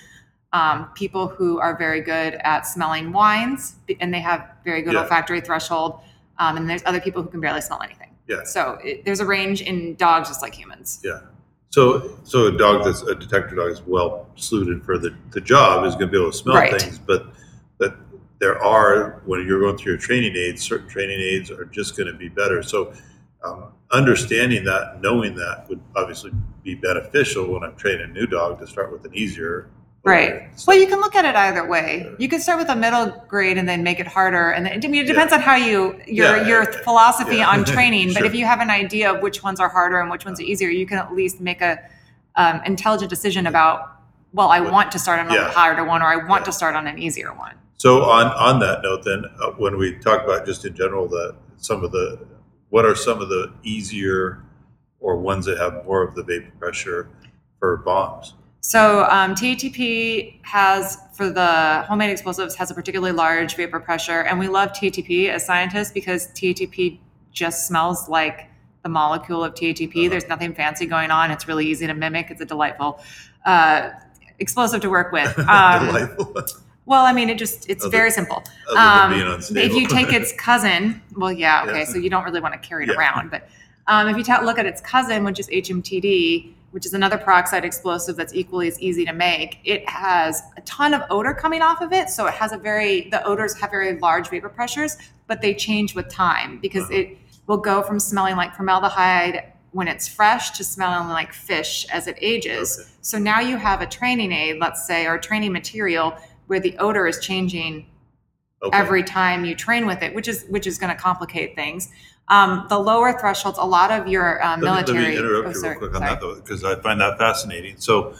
um, 0.52 0.90
people 0.94 1.26
who 1.26 1.58
are 1.58 1.76
very 1.76 2.02
good 2.02 2.34
at 2.44 2.66
smelling 2.66 3.12
wines, 3.12 3.76
and 4.00 4.12
they 4.12 4.20
have 4.20 4.46
very 4.64 4.82
good 4.82 4.92
Yeah. 4.92 5.00
olfactory 5.00 5.40
threshold. 5.40 6.00
Um, 6.38 6.56
and 6.56 6.68
there's 6.68 6.82
other 6.84 7.00
people 7.00 7.22
who 7.22 7.28
can 7.28 7.40
barely 7.40 7.60
smell 7.60 7.80
anything. 7.82 8.10
Yeah. 8.28 8.44
So 8.44 8.78
it, 8.84 9.04
there's 9.04 9.20
a 9.20 9.26
range 9.26 9.62
in 9.62 9.94
dogs 9.96 10.28
just 10.28 10.42
like 10.42 10.54
humans. 10.54 11.00
Yeah. 11.02 11.20
So, 11.72 12.18
so 12.24 12.48
a 12.48 12.52
dog 12.52 12.84
that's 12.84 13.00
a 13.02 13.14
detector 13.14 13.56
dog 13.56 13.70
is 13.70 13.80
well 13.82 14.28
suited 14.36 14.84
for 14.84 14.98
the, 14.98 15.16
the 15.30 15.40
job 15.40 15.86
is 15.86 15.94
going 15.94 16.08
to 16.08 16.12
be 16.12 16.18
able 16.18 16.30
to 16.30 16.36
smell 16.36 16.56
Right. 16.56 16.78
things, 16.80 16.98
but 16.98 17.28
but 17.78 17.96
there 18.40 18.62
are 18.62 19.22
when 19.24 19.46
you're 19.46 19.60
going 19.60 19.78
through 19.78 19.92
your 19.92 20.00
training 20.00 20.36
aids, 20.36 20.60
certain 20.62 20.88
training 20.88 21.18
aids 21.18 21.50
are 21.50 21.64
just 21.64 21.96
going 21.96 22.12
to 22.12 22.18
be 22.18 22.28
better. 22.28 22.62
So, 22.62 22.92
um, 23.42 23.72
understanding 23.90 24.64
that, 24.64 25.00
knowing 25.00 25.34
that 25.36 25.66
would 25.68 25.80
obviously 25.96 26.30
be 26.62 26.74
beneficial 26.74 27.50
when 27.50 27.64
I'm 27.64 27.74
training 27.76 28.10
a 28.10 28.12
new 28.12 28.26
dog 28.26 28.60
to 28.60 28.66
start 28.66 28.92
with 28.92 29.06
an 29.06 29.14
easier. 29.14 29.68
Right. 30.04 30.50
Well, 30.66 30.76
you 30.76 30.88
can 30.88 30.98
look 30.98 31.14
at 31.14 31.24
it 31.24 31.36
either 31.36 31.64
way. 31.64 32.12
You 32.18 32.28
can 32.28 32.40
start 32.40 32.58
with 32.58 32.68
a 32.68 32.74
middle 32.74 33.22
grade 33.28 33.56
and 33.56 33.68
then 33.68 33.84
make 33.84 34.00
it 34.00 34.06
harder. 34.08 34.50
And 34.50 34.66
then, 34.66 34.80
I 34.84 34.88
mean, 34.88 35.04
it 35.04 35.06
depends 35.06 35.32
on 35.32 35.40
how 35.40 35.54
you 35.54 36.00
your 36.08 36.38
Yeah, 36.38 36.46
your 36.48 36.62
yeah, 36.64 36.82
philosophy 36.82 37.36
yeah. 37.36 37.48
on 37.48 37.64
training. 37.76 38.12
But 38.12 38.24
if 38.24 38.34
you 38.34 38.44
have 38.44 38.60
an 38.60 38.70
idea 38.70 39.12
of 39.14 39.22
which 39.22 39.44
ones 39.44 39.60
are 39.60 39.68
harder 39.68 40.00
and 40.00 40.10
which 40.10 40.24
ones 40.24 40.40
are 40.40 40.42
easier, 40.42 40.68
you 40.70 40.86
can 40.86 40.98
at 40.98 41.14
least 41.14 41.40
make 41.40 41.60
a 41.60 41.78
um, 42.34 42.60
intelligent 42.66 43.10
decision 43.10 43.46
about. 43.46 43.90
Well, 44.32 44.48
I 44.48 44.60
want 44.60 44.90
to 44.92 44.98
start 44.98 45.20
on 45.20 45.30
a 45.30 45.34
yeah. 45.34 45.50
harder 45.50 45.84
one, 45.84 46.00
or 46.02 46.06
I 46.06 46.16
want 46.16 46.40
Yeah. 46.40 46.46
to 46.46 46.52
start 46.52 46.74
on 46.74 46.86
an 46.86 46.98
easier 46.98 47.32
one. 47.34 47.54
So 47.76 48.02
on 48.04 48.26
on 48.28 48.58
that 48.60 48.82
note, 48.82 49.04
then 49.04 49.24
uh, 49.40 49.50
when 49.52 49.76
we 49.76 49.98
talk 49.98 50.24
about 50.24 50.46
just 50.46 50.64
in 50.64 50.74
general 50.74 51.06
the 51.06 51.36
some 51.58 51.84
of 51.84 51.92
the 51.92 52.18
what 52.70 52.84
are 52.84 52.96
some 52.96 53.20
of 53.20 53.28
the 53.28 53.52
easier 53.62 54.42
or 54.98 55.16
ones 55.16 55.46
that 55.46 55.58
have 55.58 55.84
more 55.84 56.02
of 56.02 56.14
the 56.14 56.22
vapor 56.24 56.50
pressure 56.58 57.08
for 57.60 57.76
bombs? 57.76 58.34
So 58.64 59.04
um, 59.10 59.34
TATP 59.34 60.36
has 60.42 60.96
for 61.14 61.28
the 61.28 61.84
homemade 61.88 62.10
explosives 62.10 62.54
has 62.54 62.70
a 62.70 62.74
particularly 62.74 63.12
large 63.12 63.56
vapor 63.56 63.80
pressure, 63.80 64.20
and 64.22 64.38
we 64.38 64.46
love 64.46 64.70
TATP 64.72 65.28
as 65.28 65.44
scientists 65.44 65.90
because 65.90 66.28
TATP 66.28 66.98
just 67.32 67.66
smells 67.66 68.08
like 68.08 68.48
the 68.84 68.88
molecule 68.88 69.42
of 69.42 69.54
TATP. 69.54 69.90
Uh-huh. 70.02 70.10
There's 70.10 70.28
nothing 70.28 70.54
fancy 70.54 70.86
going 70.86 71.10
on. 71.10 71.32
It's 71.32 71.48
really 71.48 71.66
easy 71.66 71.88
to 71.88 71.94
mimic. 71.94 72.30
It's 72.30 72.40
a 72.40 72.44
delightful 72.44 73.00
uh, 73.44 73.90
explosive 74.38 74.80
to 74.82 74.90
work 74.90 75.10
with. 75.12 75.36
Um, 75.48 75.86
Delightful. 75.86 76.34
well, 76.86 77.04
I 77.04 77.12
mean, 77.12 77.30
it 77.30 77.38
just 77.38 77.68
it's 77.68 77.84
Other- 77.84 77.90
very 77.90 78.10
simple. 78.12 78.44
Um, 78.76 79.12
if 79.12 79.74
you 79.74 79.88
take 79.88 80.12
its 80.12 80.32
cousin, 80.38 81.02
well, 81.16 81.32
yeah, 81.32 81.64
okay, 81.66 81.80
Yeah. 81.80 81.84
so 81.84 81.98
you 81.98 82.08
don't 82.10 82.22
really 82.24 82.40
want 82.40 82.54
to 82.54 82.60
carry 82.60 82.84
it 82.84 82.90
Yeah. 82.90 82.96
around, 82.96 83.28
but 83.32 83.48
um, 83.88 84.06
if 84.08 84.16
you 84.16 84.22
ta- 84.22 84.42
look 84.44 84.58
at 84.60 84.66
its 84.66 84.80
cousin, 84.80 85.24
which 85.24 85.40
is 85.40 85.48
HMTD, 85.48 86.52
which 86.72 86.84
is 86.86 86.94
another 86.94 87.16
peroxide 87.18 87.64
explosive 87.64 88.16
that's 88.16 88.34
equally 88.34 88.66
as 88.66 88.80
easy 88.80 89.04
to 89.04 89.12
make, 89.12 89.58
it 89.64 89.88
has 89.88 90.42
a 90.56 90.60
ton 90.62 90.92
of 90.94 91.02
odor 91.10 91.32
coming 91.34 91.62
off 91.62 91.80
of 91.80 91.92
it. 91.92 92.08
So 92.10 92.26
it 92.26 92.34
has 92.34 92.52
a 92.52 92.56
very 92.58 93.08
the 93.10 93.24
odors 93.24 93.54
have 93.60 93.70
very 93.70 93.98
large 94.00 94.28
vapor 94.28 94.48
pressures, 94.48 94.96
but 95.26 95.40
they 95.40 95.54
change 95.54 95.94
with 95.94 96.08
time 96.08 96.58
because 96.60 96.84
Uh-huh. 96.84 97.00
it 97.00 97.18
will 97.46 97.58
go 97.58 97.82
from 97.82 98.00
smelling 98.00 98.36
like 98.36 98.54
formaldehyde 98.54 99.44
when 99.72 99.88
it's 99.88 100.06
fresh 100.08 100.50
to 100.52 100.64
smelling 100.64 101.08
like 101.08 101.32
fish 101.32 101.86
as 101.90 102.06
it 102.06 102.16
ages. 102.20 102.78
Okay. 102.80 102.88
So 103.02 103.18
now 103.18 103.40
you 103.40 103.56
have 103.56 103.80
a 103.80 103.86
training 103.86 104.32
aid, 104.32 104.58
let's 104.58 104.86
say, 104.86 105.06
or 105.06 105.18
training 105.18 105.52
material 105.52 106.14
where 106.46 106.60
the 106.60 106.76
odor 106.78 107.06
is 107.06 107.18
changing 107.20 107.86
Okay. 108.62 108.78
every 108.78 109.02
time 109.02 109.44
you 109.44 109.54
train 109.56 109.86
with 109.86 110.02
it, 110.02 110.14
which 110.14 110.28
is 110.28 110.44
which 110.48 110.66
is 110.66 110.78
going 110.78 110.94
to 110.94 111.00
complicate 111.00 111.54
things. 111.56 111.90
Um, 112.28 112.66
the 112.68 112.78
lower 112.78 113.18
thresholds, 113.18 113.58
a 113.58 113.64
lot 113.64 113.90
of 113.90 114.06
your 114.08 114.42
uh, 114.42 114.50
Let 114.50 114.58
me- 114.60 114.64
military. 114.64 114.98
Let 115.02 115.08
me 115.10 115.16
interrupt 115.18 115.46
oh, 115.46 115.48
you 115.50 115.54
sorry, 115.56 115.70
real 115.72 115.78
quick 115.80 115.94
on 115.94 116.00
sorry. 116.00 116.10
that 116.14 116.20
though, 116.20 116.34
because 116.36 116.64
I 116.64 116.76
find 116.80 117.00
that 117.00 117.18
fascinating. 117.18 117.76
So, 117.78 118.14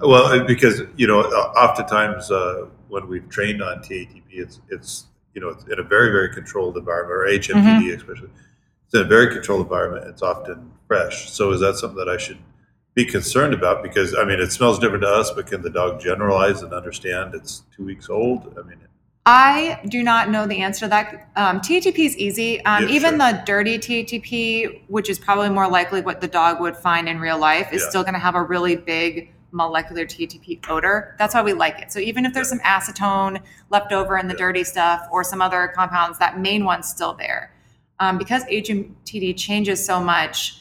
well, 0.00 0.24
uh, 0.26 0.44
because 0.44 0.82
you 0.96 1.06
know, 1.06 1.20
uh, 1.22 1.24
oftentimes 1.56 2.30
uh, 2.30 2.66
when 2.88 3.08
we've 3.08 3.28
trained 3.28 3.62
on 3.62 3.78
TATP, 3.78 4.22
it's 4.30 4.60
it's 4.68 5.06
you 5.34 5.40
know, 5.40 5.48
it's 5.48 5.64
in 5.64 5.78
a 5.78 5.82
very 5.82 6.10
very 6.10 6.32
controlled 6.32 6.76
environment, 6.76 7.12
or 7.18 7.24
HMTD 7.26 7.62
Mm-hmm. 7.64 7.96
especially. 7.96 8.30
It's 8.84 8.94
in 8.94 9.00
a 9.00 9.04
very 9.04 9.32
controlled 9.32 9.62
environment. 9.62 10.06
It's 10.06 10.22
often 10.22 10.70
fresh. 10.86 11.30
So, 11.30 11.50
is 11.50 11.60
that 11.60 11.76
something 11.76 11.96
that 11.98 12.08
I 12.08 12.18
should 12.18 12.38
be 12.94 13.04
concerned 13.04 13.52
about? 13.54 13.82
Because 13.82 14.14
I 14.14 14.24
mean, 14.24 14.38
it 14.38 14.52
smells 14.52 14.78
different 14.78 15.02
to 15.02 15.08
us, 15.08 15.30
but 15.32 15.46
can 15.48 15.62
the 15.62 15.70
dog 15.70 16.00
generalize 16.00 16.62
and 16.62 16.72
understand 16.72 17.34
it's 17.34 17.62
two 17.74 17.84
weeks 17.84 18.08
old? 18.10 18.54
I 18.58 18.62
mean, 18.68 18.78
I 19.28 19.80
do 19.88 20.04
not 20.04 20.30
know 20.30 20.46
the 20.46 20.62
answer 20.62 20.86
to 20.86 20.88
that. 20.90 21.28
Um, 21.34 21.60
TATP 21.60 21.98
is 22.06 22.16
easy. 22.16 22.64
Um, 22.64 22.84
Yeah, 22.84 22.90
even 22.90 23.18
sure. 23.18 23.32
the 23.32 23.42
dirty 23.44 23.76
TATP, 23.76 24.82
which 24.86 25.10
is 25.10 25.18
probably 25.18 25.48
more 25.48 25.68
likely 25.68 26.00
what 26.00 26.20
the 26.20 26.28
dog 26.28 26.60
would 26.60 26.76
find 26.76 27.08
in 27.08 27.18
real 27.18 27.36
life, 27.36 27.72
is 27.72 27.82
Yeah. 27.82 27.88
still 27.88 28.02
going 28.02 28.14
to 28.14 28.20
have 28.20 28.36
a 28.36 28.42
really 28.42 28.76
big 28.76 29.32
molecular 29.50 30.06
TATP 30.06 30.60
odor. 30.68 31.16
That's 31.18 31.34
why 31.34 31.42
we 31.42 31.54
like 31.54 31.80
it. 31.80 31.90
So 31.90 31.98
even 31.98 32.24
if 32.24 32.34
there's 32.34 32.48
some 32.48 32.60
acetone 32.60 33.40
left 33.70 33.92
over 33.92 34.16
in 34.16 34.28
the 34.28 34.34
Yeah. 34.34 34.38
dirty 34.38 34.62
stuff 34.64 35.08
or 35.10 35.24
some 35.24 35.42
other 35.42 35.72
compounds, 35.74 36.18
that 36.18 36.38
main 36.38 36.64
one's 36.64 36.88
still 36.88 37.14
there. 37.14 37.50
Um, 37.98 38.18
because 38.18 38.44
HMTD 38.48 39.32
changes 39.32 39.84
so 39.84 39.98
much, 39.98 40.60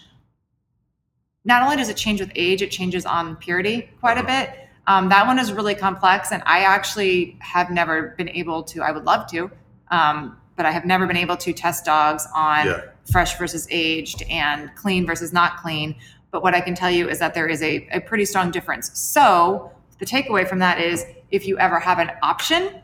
not 1.43 1.61
only 1.61 1.75
does 1.75 1.89
it 1.89 1.97
change 1.97 2.19
with 2.19 2.31
age, 2.35 2.63
it 2.63 2.71
changes 2.71 3.05
on 3.05 3.35
purity 3.35 3.91
quite 3.99 4.17
a 4.17 4.21
Uh-huh. 4.21 4.45
bit. 4.45 4.64
Um, 4.87 5.09
that 5.09 5.25
one 5.25 5.39
is 5.39 5.51
really 5.51 5.75
complex, 5.75 6.31
and 6.31 6.43
I 6.45 6.59
actually 6.59 7.37
have 7.39 7.69
never 7.71 8.13
been 8.17 8.29
able 8.29 8.63
to. 8.63 8.81
I 8.83 8.91
would 8.91 9.03
love 9.05 9.27
to, 9.31 9.49
um, 9.89 10.37
but 10.55 10.65
I 10.65 10.71
have 10.71 10.85
never 10.85 11.07
been 11.07 11.17
able 11.17 11.37
to 11.37 11.53
test 11.53 11.85
dogs 11.85 12.27
on 12.35 12.67
Yeah. 12.67 12.81
fresh 13.11 13.37
versus 13.37 13.67
aged 13.71 14.23
and 14.29 14.69
clean 14.75 15.05
versus 15.05 15.33
not 15.33 15.57
clean. 15.57 15.95
But 16.31 16.43
what 16.43 16.53
I 16.53 16.61
can 16.61 16.75
tell 16.75 16.91
you 16.91 17.09
is 17.09 17.19
that 17.19 17.33
there 17.33 17.47
is 17.47 17.61
a, 17.63 17.87
a 17.91 17.99
pretty 17.99 18.25
strong 18.25 18.51
difference. 18.51 18.91
So 18.99 19.71
the 19.99 20.05
takeaway 20.05 20.47
from 20.47 20.59
that 20.59 20.79
is 20.79 21.05
if 21.31 21.47
you 21.47 21.57
ever 21.57 21.79
have 21.79 21.97
an 21.99 22.11
option 22.21 22.81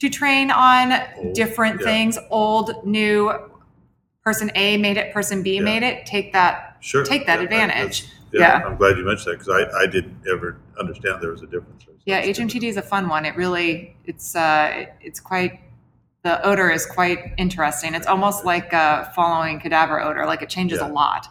to 0.00 0.08
train 0.08 0.50
on 0.50 0.92
Old, 1.16 1.34
different 1.34 1.80
yeah. 1.80 1.86
things, 1.86 2.18
old, 2.30 2.84
new, 2.86 3.30
person 4.24 4.50
A 4.54 4.76
made 4.78 4.96
it, 4.96 5.12
person 5.12 5.42
B 5.42 5.56
Yeah. 5.56 5.60
made 5.62 5.82
it, 5.82 6.06
take 6.06 6.32
that 6.32 6.78
sure, 6.80 7.04
Take 7.04 7.26
that 7.26 7.40
advantage. 7.40 8.06
Yeah, 8.34 8.58
Yeah. 8.60 8.66
I'm 8.66 8.76
glad 8.76 8.96
you 8.98 9.04
mentioned 9.04 9.32
that 9.34 9.38
because 9.38 9.48
I, 9.74 9.78
I 9.82 9.86
didn't 9.86 10.16
ever 10.30 10.58
understand 10.78 11.22
there 11.22 11.30
was 11.30 11.42
a 11.42 11.46
difference. 11.46 11.86
Yeah. 12.04 12.22
HMTD 12.24 12.64
is 12.64 12.76
a 12.76 12.82
fun 12.82 13.08
one. 13.08 13.24
It 13.24 13.36
really, 13.36 13.96
it's 14.04 14.34
uh, 14.36 14.86
it's 15.00 15.20
quite. 15.20 15.60
The 16.22 16.42
odor 16.46 16.70
is 16.70 16.86
quite 16.86 17.34
interesting. 17.36 17.94
It's 17.94 18.06
almost 18.06 18.46
like 18.46 18.72
uh, 18.72 19.04
following 19.10 19.60
cadaver 19.60 20.00
odor. 20.00 20.24
Like 20.26 20.40
it 20.42 20.48
changes 20.48 20.78
Yeah. 20.80 20.90
a 20.90 20.92
lot. 20.92 21.26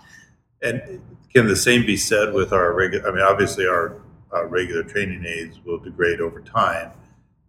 And 0.61 1.01
can 1.33 1.47
the 1.47 1.55
same 1.55 1.83
be 1.85 1.97
said 1.97 2.31
with 2.33 2.53
our 2.53 2.73
regular? 2.73 3.07
I 3.09 3.11
mean, 3.11 3.23
obviously, 3.23 3.65
our 3.67 3.97
uh, 4.33 4.45
regular 4.45 4.83
training 4.83 5.25
aids 5.25 5.59
will 5.65 5.79
degrade 5.79 6.21
over 6.21 6.41
time. 6.41 6.91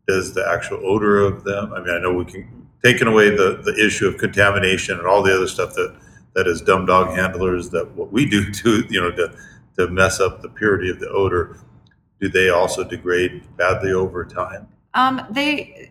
Does 0.08 0.32
the 0.34 0.46
actual 0.48 0.80
odor 0.84 1.18
of 1.20 1.44
them? 1.44 1.72
I 1.74 1.80
mean, 1.80 1.94
I 1.94 1.98
know 2.00 2.12
we 2.14 2.24
can 2.24 2.66
taking 2.82 3.06
away 3.08 3.30
the 3.30 3.60
the 3.62 3.74
issue 3.86 4.06
of 4.08 4.16
contamination 4.18 4.98
and 4.98 5.06
all 5.06 5.22
the 5.22 5.34
other 5.34 5.46
stuff 5.46 5.74
that 5.74 5.94
that 6.34 6.46
is 6.46 6.60
dumb 6.60 6.86
dog 6.86 7.16
handlers. 7.16 7.70
That 7.70 7.90
what 7.92 8.12
we 8.12 8.26
do 8.26 8.50
to 8.52 8.84
you 8.88 9.00
know 9.00 9.10
to 9.10 9.36
to 9.78 9.88
mess 9.88 10.20
up 10.20 10.42
the 10.42 10.48
purity 10.48 10.90
of 10.90 11.00
the 11.00 11.08
odor. 11.08 11.58
Do 12.20 12.28
they 12.28 12.48
also 12.48 12.84
degrade 12.84 13.42
badly 13.56 13.92
over 13.92 14.24
time? 14.24 14.68
Um, 14.94 15.26
they, 15.30 15.90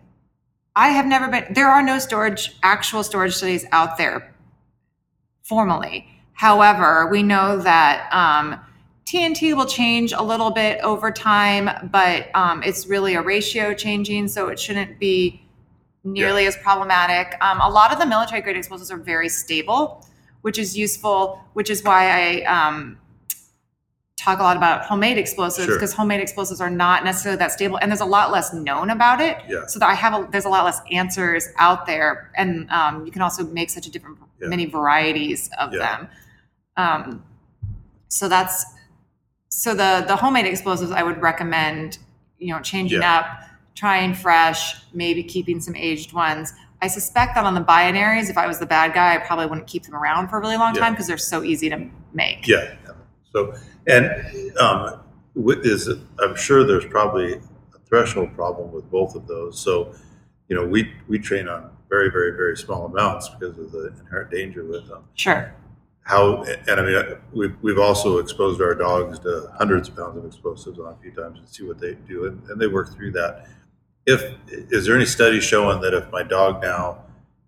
I 0.75 0.89
have 0.89 1.05
never 1.05 1.27
been. 1.27 1.53
There 1.53 1.67
are 1.67 1.83
no 1.83 1.99
storage, 1.99 2.57
actual 2.63 3.03
storage 3.03 3.35
studies 3.35 3.65
out 3.71 3.97
there 3.97 4.33
formally. 5.43 6.07
However, 6.33 7.07
we 7.11 7.21
know 7.21 7.57
that 7.59 8.09
um, 8.11 8.59
TNT 9.05 9.55
will 9.55 9.65
change 9.65 10.13
a 10.13 10.23
little 10.23 10.49
bit 10.49 10.79
over 10.81 11.11
time, 11.11 11.89
but 11.91 12.29
um, 12.35 12.63
it's 12.63 12.87
really 12.87 13.15
a 13.15 13.21
ratio 13.21 13.73
changing, 13.73 14.27
so 14.27 14.47
it 14.47 14.59
shouldn't 14.59 14.99
be 14.99 15.45
nearly 16.03 16.47
as 16.47 16.57
problematic. 16.57 17.35
Um, 17.41 17.61
a 17.61 17.69
lot 17.69 17.93
of 17.93 17.99
the 17.99 18.05
military 18.05 18.41
grade 18.41 18.57
explosives 18.57 18.91
are 18.91 18.97
very 18.97 19.29
stable, 19.29 20.05
which 20.43 20.57
is 20.59 20.77
useful, 20.77 21.41
which 21.53 21.69
is 21.69 21.83
why 21.83 22.01
I 22.09 22.43
um, 22.43 22.97
talk 24.17 24.39
a 24.39 24.43
lot 24.43 24.55
about 24.55 24.85
homemade 24.85 25.17
explosives 25.17 25.65
Sure. 25.65 25.75
because 25.75 25.93
homemade 25.93 26.21
explosives 26.21 26.61
are 26.61 26.69
not 26.69 27.03
necessarily 27.03 27.37
that 27.39 27.51
stable, 27.51 27.77
and 27.81 27.89
there's 27.91 28.01
a 28.01 28.05
lot 28.05 28.31
less 28.31 28.53
known 28.53 28.89
about 28.89 29.19
it. 29.19 29.37
Yeah. 29.49 29.65
So 29.67 29.79
that 29.79 29.89
I 29.89 29.95
have 29.95 30.13
a, 30.13 30.27
there's 30.31 30.45
a 30.45 30.49
lot 30.49 30.63
less 30.65 30.79
answers 30.91 31.47
out 31.57 31.85
there, 31.85 32.31
and 32.37 32.69
um, 32.71 33.05
you 33.05 33.11
can 33.11 33.21
also 33.21 33.43
make 33.47 33.69
such 33.69 33.87
a 33.87 33.91
different 33.91 34.17
Yeah. 34.41 34.47
many 34.49 34.65
varieties 34.65 35.49
of 35.59 35.73
Yeah. 35.73 35.79
them. 35.79 36.07
Um, 36.77 37.23
so 38.09 38.27
that's 38.29 38.65
so 39.49 39.73
the 39.73 40.03
the 40.07 40.15
homemade 40.15 40.45
explosives 40.45 40.91
I 40.91 41.03
would 41.03 41.21
recommend, 41.21 41.97
you 42.37 42.53
know, 42.53 42.59
changing 42.61 43.01
up, 43.03 43.25
trying 43.75 44.13
fresh, 44.13 44.75
maybe 44.93 45.23
keeping 45.23 45.61
some 45.61 45.75
aged 45.75 46.11
ones. 46.13 46.53
I 46.83 46.87
suspect 46.87 47.35
that 47.35 47.45
on 47.45 47.53
the 47.53 47.61
binaries, 47.61 48.29
if 48.29 48.37
I 48.37 48.45
was 48.45 48.59
the 48.59 48.65
bad 48.65 48.93
guy, 48.93 49.15
I 49.15 49.19
probably 49.19 49.45
wouldn't 49.45 49.67
keep 49.67 49.83
them 49.83 49.95
around 49.95 50.27
for 50.27 50.37
a 50.37 50.41
really 50.41 50.57
long 50.57 50.75
Yeah. 50.75 50.81
time 50.81 50.91
because 50.93 51.07
they're 51.07 51.17
so 51.17 51.41
easy 51.41 51.69
to 51.69 51.87
make. 52.13 52.45
Yeah. 52.45 52.75
So, 53.31 53.55
and 53.87 54.11
um, 54.57 54.99
is 55.33 55.87
it, 55.87 55.97
I'm 56.19 56.35
sure 56.35 56.65
there's 56.65 56.85
probably 56.85 57.35
a 57.35 57.79
threshold 57.87 58.35
problem 58.35 58.73
with 58.73 58.91
both 58.91 59.15
of 59.15 59.27
those. 59.27 59.57
So, 59.57 59.93
you 60.49 60.57
know, 60.57 60.67
we 60.67 60.91
we 61.07 61.19
train 61.19 61.47
on 61.47 61.71
very 61.87 62.11
very 62.11 62.31
very 62.31 62.57
small 62.57 62.85
amounts 62.85 63.29
because 63.29 63.57
of 63.57 63.71
the 63.71 63.93
inherent 64.01 64.29
danger 64.29 64.65
with 64.65 64.85
them. 64.89 65.05
Sure. 65.13 65.53
How 66.01 66.43
and 66.43 66.81
I 66.81 66.83
mean, 66.85 67.17
we've 67.31 67.55
we've 67.61 67.79
also 67.79 68.17
exposed 68.17 68.61
our 68.61 68.75
dogs 68.75 69.19
to 69.19 69.49
hundreds 69.57 69.87
of 69.87 69.95
pounds 69.95 70.17
of 70.17 70.25
explosives 70.25 70.79
on 70.79 70.91
a 70.91 70.97
few 71.01 71.11
times 71.11 71.39
and 71.39 71.47
see 71.47 71.63
what 71.63 71.79
they 71.79 71.93
do, 71.93 72.25
and, 72.25 72.43
and 72.49 72.59
they 72.59 72.67
work 72.67 72.93
through 72.93 73.11
that. 73.13 73.47
If 74.05 74.33
is 74.49 74.85
there 74.85 74.95
any 74.95 75.05
study 75.05 75.39
showing 75.39 75.81
that 75.81 75.93
if 75.93 76.11
my 76.11 76.23
dog 76.23 76.61
now 76.61 76.99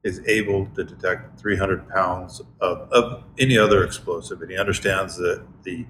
is 0.04 0.22
able 0.28 0.68
to 0.68 0.84
detect 0.84 1.40
300 1.40 1.90
pounds 1.90 2.42
of, 2.62 2.88
of 2.92 3.24
any 3.40 3.58
other 3.58 3.84
explosive, 3.84 4.42
and 4.42 4.52
he 4.52 4.58
understands 4.58 5.18
that 5.18 5.44
the 5.64 5.86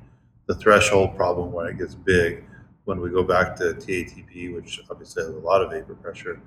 the 0.48 0.56
threshold 0.56 1.16
problem 1.16 1.52
when 1.52 1.66
it 1.68 1.78
gets 1.78 1.96
big, 1.96 2.44
when 2.86 3.02
we 3.02 3.10
go 3.10 3.24
back 3.24 3.56
to 3.56 3.64
TATP, 3.74 4.54
which 4.54 4.80
obviously 4.92 5.24
has 5.24 5.32
a 5.34 5.38
lot 5.40 5.62
of 5.64 5.72
vapor 5.72 5.96
pressure, 5.96 6.40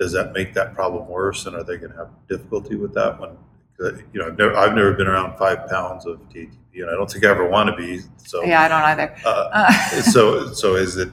does 0.00 0.12
that 0.12 0.32
make 0.32 0.54
that 0.54 0.74
problem 0.74 1.06
worse? 1.08 1.44
And 1.46 1.54
are 1.54 1.62
they 1.62 1.76
going 1.76 1.92
to 1.92 1.98
have 1.98 2.08
difficulty 2.28 2.76
with 2.76 2.94
that 2.94 3.18
one? 3.20 3.36
you 3.80 4.20
know, 4.20 4.28
I've 4.28 4.38
never, 4.38 4.56
I've 4.56 4.74
never 4.74 4.92
been 4.94 5.08
around 5.08 5.36
five 5.36 5.68
pounds 5.68 6.06
of 6.06 6.20
TATP, 6.30 6.52
and 6.76 6.88
I 6.88 6.92
don't 6.92 7.10
think 7.10 7.24
I 7.24 7.28
ever 7.30 7.46
want 7.48 7.68
to 7.70 7.76
be. 7.76 8.00
So, 8.16 8.42
Yeah, 8.44 8.62
I 8.62 8.68
don't 8.68 8.82
either. 8.82 9.14
uh, 9.26 9.48
Uh, 9.52 9.72
so, 10.02 10.52
so 10.52 10.76
is 10.76 10.96
it 10.96 11.10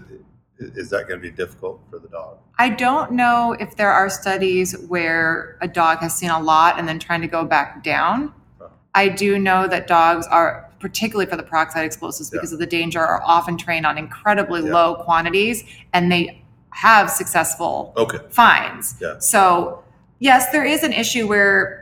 is 0.61 0.89
that 0.89 1.07
going 1.07 1.19
to 1.19 1.29
be 1.29 1.31
difficult 1.31 1.81
for 1.89 1.99
the 1.99 2.07
dog? 2.07 2.37
I 2.59 2.69
don't 2.69 3.11
know 3.13 3.55
if 3.59 3.75
there 3.75 3.91
are 3.91 4.09
studies 4.09 4.77
where 4.87 5.57
a 5.61 5.67
dog 5.67 5.99
has 5.99 6.13
seen 6.15 6.29
a 6.29 6.39
lot 6.39 6.77
and 6.77 6.87
then 6.87 6.99
trying 6.99 7.21
to 7.21 7.27
go 7.27 7.43
back 7.43 7.83
down. 7.83 8.33
Oh. 8.61 8.69
I 8.93 9.09
do 9.09 9.39
know 9.39 9.67
that 9.67 9.87
dogs 9.87 10.27
are, 10.27 10.69
particularly 10.79 11.29
for 11.29 11.37
the 11.37 11.43
peroxide 11.43 11.85
explosives, 11.85 12.29
Yeah. 12.31 12.37
because 12.37 12.53
of 12.53 12.59
the 12.59 12.65
danger, 12.67 12.99
are 12.99 13.21
often 13.23 13.57
trained 13.57 13.85
on 13.85 13.97
incredibly 13.97 14.63
Yeah. 14.63 14.73
low 14.73 14.95
quantities 15.03 15.63
and 15.93 16.11
they 16.11 16.41
have 16.69 17.09
successful 17.09 17.93
Okay. 17.97 18.19
finds. 18.29 18.95
Yeah. 19.01 19.19
So, 19.19 19.83
yes, 20.19 20.51
there 20.51 20.63
is 20.63 20.83
an 20.83 20.93
issue 20.93 21.27
where 21.27 21.79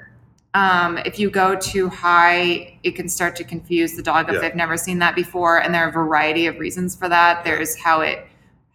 um, 0.55 0.97
if 1.05 1.19
you 1.19 1.29
go 1.29 1.55
too 1.55 1.89
high, 1.89 2.79
it 2.81 2.95
can 2.95 3.07
start 3.07 3.35
to 3.35 3.43
confuse 3.43 3.95
the 3.95 4.01
dog 4.01 4.29
if 4.29 4.33
Yeah. 4.33 4.41
they've 4.41 4.55
never 4.55 4.77
seen 4.77 4.97
that 4.97 5.13
before. 5.13 5.59
And 5.59 5.71
there 5.75 5.85
are 5.85 5.89
a 5.89 5.91
variety 5.91 6.47
of 6.47 6.57
reasons 6.57 6.95
for 6.95 7.07
that. 7.07 7.43
There's 7.43 7.77
how 7.77 8.01
it 8.01 8.25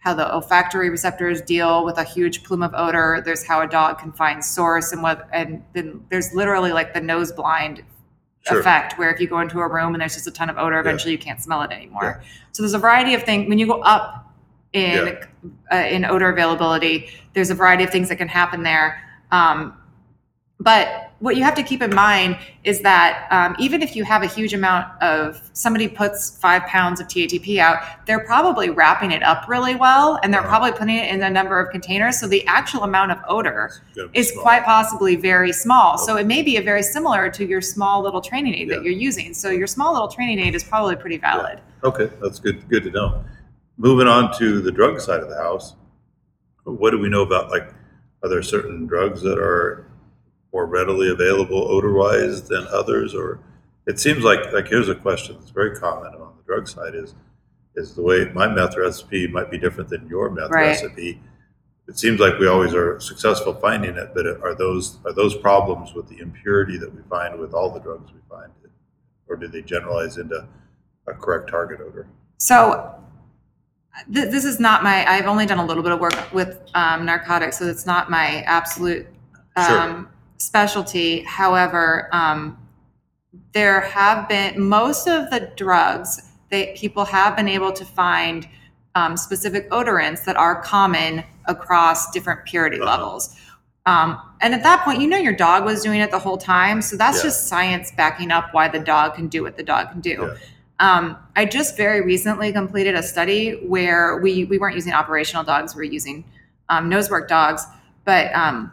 how 0.05 0.13
the 0.13 0.31
olfactory 0.33 0.89
receptors 0.91 1.41
deal 1.41 1.83
with 1.83 1.97
a 1.97 2.03
huge 2.03 2.43
plume 2.43 2.61
of 2.61 2.71
odor. 2.75 3.21
There's 3.25 3.45
how 3.45 3.61
a 3.61 3.67
dog 3.67 3.97
can 3.97 4.11
find 4.11 4.45
source, 4.45 4.91
and 4.91 5.01
what, 5.01 5.27
and 5.33 5.63
then 5.73 6.05
there's 6.09 6.31
literally 6.33 6.71
like 6.71 6.93
the 6.93 7.01
nose 7.01 7.31
blind 7.31 7.83
Sure. 8.47 8.59
effect, 8.59 8.99
where 8.99 9.11
if 9.11 9.19
you 9.19 9.27
go 9.27 9.39
into 9.39 9.59
a 9.59 9.67
room 9.67 9.95
and 9.95 10.01
there's 10.01 10.13
just 10.13 10.27
a 10.27 10.31
ton 10.31 10.51
of 10.51 10.57
odor, 10.59 10.75
Yeah. 10.75 10.81
eventually 10.81 11.11
you 11.11 11.17
can't 11.17 11.41
smell 11.41 11.63
it 11.63 11.71
anymore. 11.71 12.21
So 12.51 12.61
there's 12.61 12.75
a 12.75 12.79
variety 12.79 13.15
of 13.15 13.23
things 13.23 13.49
when 13.49 13.57
you 13.57 13.65
go 13.65 13.81
up 13.81 14.31
in 14.73 15.17
uh, 15.71 15.75
in 15.77 16.05
odor 16.05 16.29
availability. 16.29 17.09
There's 17.33 17.49
a 17.49 17.55
variety 17.55 17.83
of 17.83 17.89
things 17.89 18.07
that 18.09 18.17
can 18.17 18.27
happen 18.27 18.61
there. 18.61 19.01
Um, 19.31 19.73
but 20.59 21.04
what 21.25 21.35
you 21.35 21.43
have 21.43 21.55
to 21.55 21.63
keep 21.63 21.81
in 21.81 21.93
mind 21.93 22.37
is 22.63 22.81
that 22.81 23.27
um, 23.31 23.55
even 23.57 23.81
if 23.81 23.95
you 23.95 24.03
have 24.03 24.21
a 24.21 24.27
huge 24.27 24.53
amount 24.53 24.85
of 25.01 25.41
somebody 25.53 25.87
puts 25.87 26.37
five 26.37 26.61
pounds 26.67 26.99
of 27.01 27.07
TATP 27.07 27.57
out, 27.57 27.79
they're 28.05 28.23
probably 28.23 28.69
wrapping 28.69 29.09
it 29.11 29.23
up 29.23 29.47
really 29.49 29.73
well 29.75 30.19
and 30.21 30.31
they're 30.31 30.43
probably 30.43 30.71
putting 30.71 30.95
it 30.95 31.11
in 31.11 31.23
a 31.23 31.29
number 31.29 31.59
of 31.59 31.71
containers. 31.71 32.19
So 32.19 32.27
the 32.27 32.45
actual 32.45 32.83
amount 32.83 33.11
of 33.11 33.17
odor 33.27 33.71
is 34.13 34.29
small. 34.29 34.43
quite 34.43 34.63
possibly 34.65 35.15
very 35.15 35.51
small. 35.51 35.97
So 35.97 36.15
it 36.17 36.27
may 36.27 36.43
be 36.43 36.57
a 36.57 36.61
very 36.61 36.83
similar 36.83 37.27
to 37.31 37.43
your 37.43 37.59
small 37.59 38.03
little 38.03 38.21
training 38.21 38.53
aid 38.53 38.69
Yeah. 38.69 38.75
that 38.75 38.83
you're 38.83 38.93
using. 38.93 39.33
So 39.33 39.49
your 39.49 39.67
small 39.67 39.93
little 39.93 40.07
training 40.07 40.37
aid 40.39 40.53
is 40.53 40.63
probably 40.63 40.95
pretty 40.95 41.17
valid. 41.17 41.59
Okay, 41.83 42.07
that's 42.21 42.37
good. 42.39 42.69
Good 42.69 42.83
to 42.83 42.91
know. 42.91 43.25
Moving 43.77 44.07
on 44.07 44.31
to 44.37 44.61
the 44.61 44.71
drug 44.71 45.01
side 45.01 45.21
of 45.21 45.29
the 45.29 45.37
house, 45.37 45.75
what 46.65 46.91
do 46.91 46.99
we 46.99 47.09
know 47.09 47.23
about 47.23 47.49
like? 47.49 47.73
Are 48.21 48.29
there 48.29 48.43
certain 48.43 48.85
drugs 48.85 49.21
that 49.23 49.39
are 49.39 49.87
more 50.55 50.65
readily 50.65 51.09
available 51.09 51.67
odor-wise 51.69 52.47
than 52.47 52.65
others, 52.71 53.13
or 53.13 53.39
it 53.87 53.99
seems 53.99 54.23
like 54.23 54.53
like 54.53 54.67
here's 54.69 54.87
a 54.87 54.95
question 54.95 55.35
that's 55.37 55.51
very 55.51 55.75
common 55.75 56.13
on 56.15 56.31
the 56.37 56.43
drug 56.45 56.65
side 56.65 56.95
is 56.95 57.13
is 57.75 57.93
the 57.93 58.01
way 58.01 58.23
my 58.33 58.47
meth 58.47 58.77
recipe 58.77 59.27
might 59.27 59.51
be 59.51 59.57
different 59.57 59.89
than 59.89 60.07
your 60.07 60.29
meth 60.29 60.49
Right. 60.51 60.67
recipe. 60.67 61.21
It 61.89 61.99
seems 61.99 62.21
like 62.21 62.39
we 62.39 62.47
always 62.47 62.73
are 62.73 62.97
successful 63.01 63.53
finding 63.53 63.97
it, 63.97 64.11
but 64.15 64.25
are 64.25 64.55
those 64.55 64.97
are 65.05 65.11
those 65.11 65.35
problems 65.35 65.93
with 65.93 66.07
the 66.07 66.19
impurity 66.19 66.77
that 66.77 66.91
we 66.95 67.01
find 67.09 67.37
with 67.37 67.53
all 67.53 67.69
the 67.69 67.81
drugs 67.81 68.09
we 68.13 68.21
find, 68.29 68.49
or 69.27 69.35
do 69.35 69.49
they 69.49 69.61
generalize 69.61 70.17
into 70.17 70.47
a 71.07 71.13
correct 71.13 71.49
target 71.49 71.81
odor? 71.81 72.07
So 72.37 72.57
th- 74.13 74.31
this 74.31 74.45
is 74.45 74.57
not 74.61 74.83
my, 74.83 75.05
I've 75.05 75.27
only 75.27 75.45
done 75.45 75.59
a 75.59 75.65
little 75.65 75.83
bit 75.83 75.91
of 75.91 75.99
work 75.99 76.17
with 76.33 76.59
um, 76.75 77.05
narcotics, 77.05 77.59
so 77.59 77.65
it's 77.65 77.85
not 77.85 78.09
my 78.09 78.41
absolute 78.57 79.05
Sure. 79.67 79.79
Specialty. 80.37 81.21
However, 81.23 82.09
um, 82.11 82.57
there 83.53 83.81
have 83.81 84.27
been, 84.29 84.61
most 84.61 85.07
of 85.07 85.29
the 85.29 85.51
drugs 85.55 86.21
that 86.51 86.75
people 86.75 87.05
have 87.05 87.35
been 87.35 87.47
able 87.47 87.71
to 87.73 87.85
find 87.85 88.47
um, 88.95 89.17
specific 89.17 89.69
odorants 89.71 90.23
that 90.25 90.37
are 90.37 90.61
common 90.61 91.23
across 91.45 92.11
different 92.11 92.45
purity 92.45 92.79
Uh-huh. 92.79 92.91
levels. 92.91 93.35
Um, 93.85 94.19
and 94.41 94.53
at 94.53 94.63
that 94.63 94.83
point, 94.83 94.99
you 95.01 95.07
know 95.07 95.17
your 95.17 95.35
dog 95.35 95.63
was 95.63 95.83
doing 95.83 95.99
it 95.99 96.11
the 96.11 96.19
whole 96.19 96.37
time. 96.37 96.81
So 96.81 96.95
that's 96.97 97.17
Yeah. 97.17 97.23
just 97.23 97.47
science 97.47 97.91
backing 97.95 98.31
up 98.31 98.53
why 98.53 98.67
the 98.67 98.79
dog 98.79 99.15
can 99.15 99.27
do 99.27 99.43
what 99.43 99.57
the 99.57 99.63
dog 99.63 99.91
can 99.91 100.01
do. 100.01 100.29
Yeah. 100.31 100.37
Um, 100.79 101.17
I 101.35 101.45
just 101.45 101.77
very 101.77 102.01
recently 102.01 102.51
completed 102.51 102.95
a 102.95 103.03
study 103.03 103.51
where 103.67 104.17
we 104.17 104.43
we 104.45 104.57
weren't 104.57 104.75
using 104.75 104.93
operational 104.93 105.43
dogs, 105.43 105.75
we 105.75 105.79
were 105.79 105.83
using 105.93 106.25
um, 106.67 106.89
nosework 106.89 107.27
dogs, 107.27 107.65
but 108.05 108.33
um, 108.35 108.71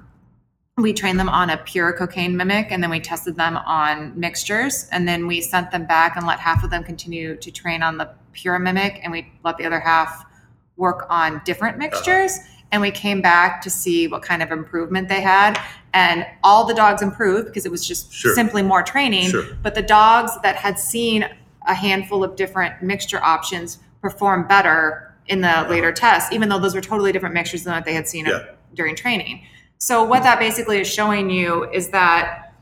we 0.78 0.92
trained 0.92 1.20
them 1.20 1.28
on 1.28 1.50
a 1.50 1.58
pure 1.58 1.92
cocaine 1.92 2.36
mimic, 2.36 2.68
and 2.70 2.82
then 2.82 2.90
we 2.90 2.98
tested 2.98 3.36
them 3.36 3.58
on 3.58 4.18
mixtures, 4.18 4.88
and 4.90 5.06
then 5.06 5.26
we 5.26 5.40
sent 5.40 5.70
them 5.70 5.84
back 5.86 6.16
and 6.16 6.26
let 6.26 6.40
half 6.40 6.64
of 6.64 6.70
them 6.70 6.82
continue 6.82 7.36
to 7.36 7.50
train 7.50 7.82
on 7.82 7.98
the 7.98 8.08
pure 8.32 8.58
mimic, 8.58 9.00
and 9.02 9.12
we 9.12 9.30
let 9.44 9.58
the 9.58 9.66
other 9.66 9.80
half 9.80 10.24
work 10.76 11.06
on 11.10 11.42
different 11.44 11.76
uh-huh. 11.76 11.90
mixtures. 11.90 12.38
And 12.72 12.80
we 12.80 12.90
came 12.90 13.20
back 13.20 13.60
to 13.62 13.68
see 13.70 14.08
what 14.08 14.22
kind 14.22 14.42
of 14.42 14.50
improvement 14.50 15.10
they 15.10 15.20
had, 15.20 15.60
and 15.92 16.26
all 16.42 16.64
the 16.64 16.72
dogs 16.72 17.02
improved 17.02 17.48
because 17.48 17.66
it 17.66 17.70
was 17.70 17.86
just 17.86 18.10
Sure. 18.10 18.34
simply 18.34 18.62
more 18.62 18.82
training. 18.82 19.28
Sure. 19.28 19.44
But 19.62 19.74
the 19.74 19.82
dogs 19.82 20.32
that 20.42 20.56
had 20.56 20.78
seen 20.78 21.28
a 21.66 21.74
handful 21.74 22.24
of 22.24 22.34
different 22.34 22.82
mixture 22.82 23.22
options 23.22 23.78
performed 24.00 24.48
better 24.48 25.14
in 25.26 25.42
the 25.42 25.48
uh-huh. 25.48 25.68
later 25.68 25.92
tests, 25.92 26.32
even 26.32 26.48
though 26.48 26.58
those 26.58 26.74
were 26.74 26.80
totally 26.80 27.12
different 27.12 27.34
mixtures 27.34 27.62
than 27.64 27.74
what 27.74 27.84
they 27.84 27.92
had 27.92 28.08
seen 28.08 28.24
Yeah. 28.24 28.40
during 28.72 28.96
training. 28.96 29.44
So 29.82 30.04
what 30.04 30.22
that 30.22 30.38
basically 30.38 30.78
is 30.80 30.86
showing 30.86 31.28
you 31.28 31.68
is 31.72 31.88
that 31.88 32.54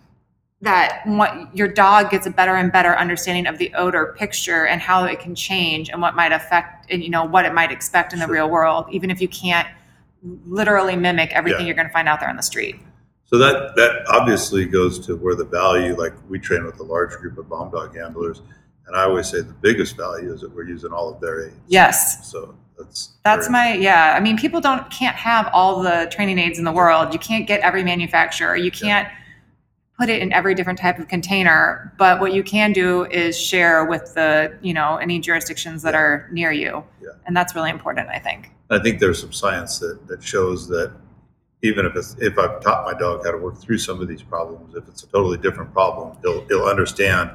that 0.63 1.03
what 1.05 1.55
your 1.55 1.69
dog 1.69 2.11
gets 2.11 2.27
a 2.27 2.31
better 2.31 2.55
and 2.55 2.73
better 2.73 2.97
understanding 2.97 3.47
of 3.47 3.59
the 3.59 3.71
odor 3.75 4.15
picture 4.17 4.67
and 4.67 4.81
how 4.81 5.05
it 5.05 5.21
can 5.21 5.35
change 5.35 5.91
and 5.91 6.01
what 6.01 6.17
might 6.17 6.33
affect 6.33 6.91
and 6.91 7.05
you 7.05 7.11
know 7.11 7.25
what 7.27 7.45
it 7.45 7.53
might 7.53 7.71
expect 7.71 8.15
in 8.15 8.21
the 8.21 8.25
Sure. 8.25 8.33
real 8.37 8.49
world, 8.49 8.87
even 8.91 9.11
if 9.11 9.21
you 9.21 9.29
can't 9.29 9.69
literally 10.47 10.97
mimic 10.97 11.31
everything 11.33 11.61
Yeah. 11.61 11.67
you're 11.67 11.75
going 11.77 11.89
to 11.89 11.93
find 11.93 12.09
out 12.09 12.21
there 12.21 12.31
on 12.31 12.37
the 12.37 12.43
street. 12.43 12.77
So 13.27 13.37
that 13.37 13.77
that 13.77 14.03
obviously 14.09 14.65
goes 14.65 14.99
to 15.07 15.15
where 15.15 15.35
the 15.35 15.45
value, 15.45 15.95
like 15.95 16.15
we 16.31 16.39
train 16.39 16.65
with 16.65 16.81
a 16.81 16.85
large 16.85 17.11
group 17.19 17.37
of 17.37 17.51
bomb 17.51 17.71
dog 17.71 17.95
handlers, 17.95 18.41
and 18.87 18.97
I 18.97 19.03
always 19.03 19.29
say 19.29 19.43
the 19.43 19.53
biggest 19.61 19.95
value 19.95 20.33
is 20.33 20.41
that 20.41 20.51
we're 20.55 20.65
using 20.69 20.91
all 20.91 21.13
of 21.13 21.21
their 21.21 21.49
aids. 21.49 21.57
Yes. 21.69 22.31
So 22.33 22.55
that's 22.85 23.11
That's 23.25 23.49
my 23.51 23.75
yeah. 23.75 24.15
I 24.17 24.21
mean, 24.21 24.37
people 24.37 24.61
don't 24.61 24.91
can't 24.91 25.17
have 25.17 25.49
all 25.53 25.83
the 25.83 26.09
training 26.11 26.39
aids 26.39 26.59
in 26.59 26.65
the 26.65 26.73
world. 26.73 27.13
You 27.13 27.19
can't 27.19 27.47
get 27.47 27.61
every 27.61 27.85
manufacturer. 27.85 28.57
You 28.57 28.71
can't 28.71 29.09
put 29.99 30.09
it 30.09 30.23
in 30.23 30.33
every 30.33 30.55
different 30.55 30.79
type 30.79 30.99
of 30.99 31.09
container. 31.09 31.93
But 31.99 32.21
what 32.21 32.33
you 32.33 32.43
can 32.43 32.73
do 32.73 33.05
is 33.07 33.39
share 33.39 33.85
with 33.85 34.15
the 34.15 34.57
you 34.63 34.73
know 34.75 34.97
any 34.97 35.19
jurisdictions 35.21 35.83
that 35.83 35.95
are 35.95 36.29
near 36.33 36.53
you, 36.53 36.83
Yeah. 37.03 37.11
and 37.27 37.37
that's 37.37 37.55
really 37.55 37.71
important. 37.71 38.09
I 38.09 38.19
think. 38.19 38.51
I 38.71 38.79
think 38.79 39.01
there's 39.01 39.21
some 39.21 39.33
science 39.33 39.81
that, 39.81 40.07
that 40.07 40.23
shows 40.23 40.69
that 40.69 40.93
even 41.63 41.85
if 41.85 41.97
it's, 41.97 42.15
if 42.21 42.39
I've 42.39 42.61
taught 42.61 42.85
my 42.85 42.97
dog 42.97 43.25
how 43.25 43.33
to 43.33 43.37
work 43.37 43.59
through 43.61 43.79
some 43.79 44.01
of 44.01 44.07
these 44.07 44.23
problems, 44.23 44.77
if 44.77 44.87
it's 44.89 45.03
a 45.03 45.09
totally 45.09 45.39
different 45.39 45.73
problem, 45.73 46.17
he'll 46.23 46.47
he'll 46.47 46.65
understand 46.65 47.31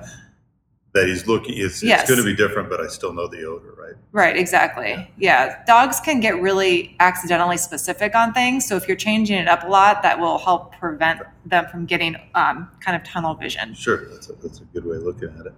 that 0.95 1.07
he's 1.07 1.27
looking. 1.27 1.55
It's, 1.57 1.83
Yes. 1.83 2.01
it's 2.01 2.09
going 2.09 2.19
to 2.19 2.25
be 2.25 2.35
different, 2.35 2.69
but 2.69 2.81
I 2.81 2.87
still 2.87 3.13
know 3.13 3.27
the 3.27 3.43
odor, 3.45 3.75
right? 3.77 3.93
Right. 4.11 4.35
Exactly. 4.35 5.07
Yeah. 5.17 5.63
Dogs 5.65 5.99
can 5.99 6.19
get 6.19 6.41
really 6.41 6.95
accidentally 6.99 7.57
specific 7.57 8.15
on 8.15 8.33
things. 8.33 8.67
So 8.67 8.75
if 8.75 8.87
you're 8.87 8.97
changing 8.97 9.37
it 9.37 9.47
up 9.47 9.63
a 9.63 9.67
lot, 9.67 10.01
that 10.01 10.19
will 10.19 10.39
help 10.39 10.73
prevent 10.75 11.21
them 11.45 11.67
from 11.67 11.85
getting 11.85 12.15
um, 12.33 12.71
kind 12.79 12.95
of 12.99 13.03
tunnel 13.07 13.35
vision. 13.35 13.75
Sure, 13.75 14.09
that's 14.09 14.29
a, 14.29 14.33
that's 14.33 14.61
a 14.61 14.63
good 14.65 14.85
way 14.85 14.95
of 14.97 15.03
looking 15.03 15.29
at 15.39 15.45
it. 15.45 15.53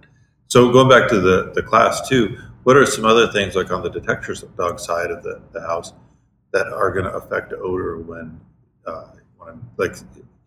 So 0.48 0.70
going 0.70 0.88
back 0.88 1.08
to 1.10 1.20
the, 1.20 1.52
the 1.54 1.62
class 1.62 2.08
too 2.08 2.36
what 2.68 2.76
are 2.76 2.84
some 2.84 3.06
other 3.06 3.32
things 3.32 3.54
like 3.54 3.70
on 3.70 3.82
the 3.82 3.88
detector 3.88 4.34
dog 4.58 4.78
side 4.78 5.10
of 5.10 5.22
the, 5.22 5.40
the 5.52 5.60
house 5.62 5.94
that 6.52 6.66
are 6.66 6.92
going 6.92 7.06
to 7.06 7.12
affect 7.12 7.50
odor 7.54 7.96
when, 7.96 8.38
uh, 8.86 9.04
when 9.38 9.48
I'm 9.48 9.70
like 9.78 9.96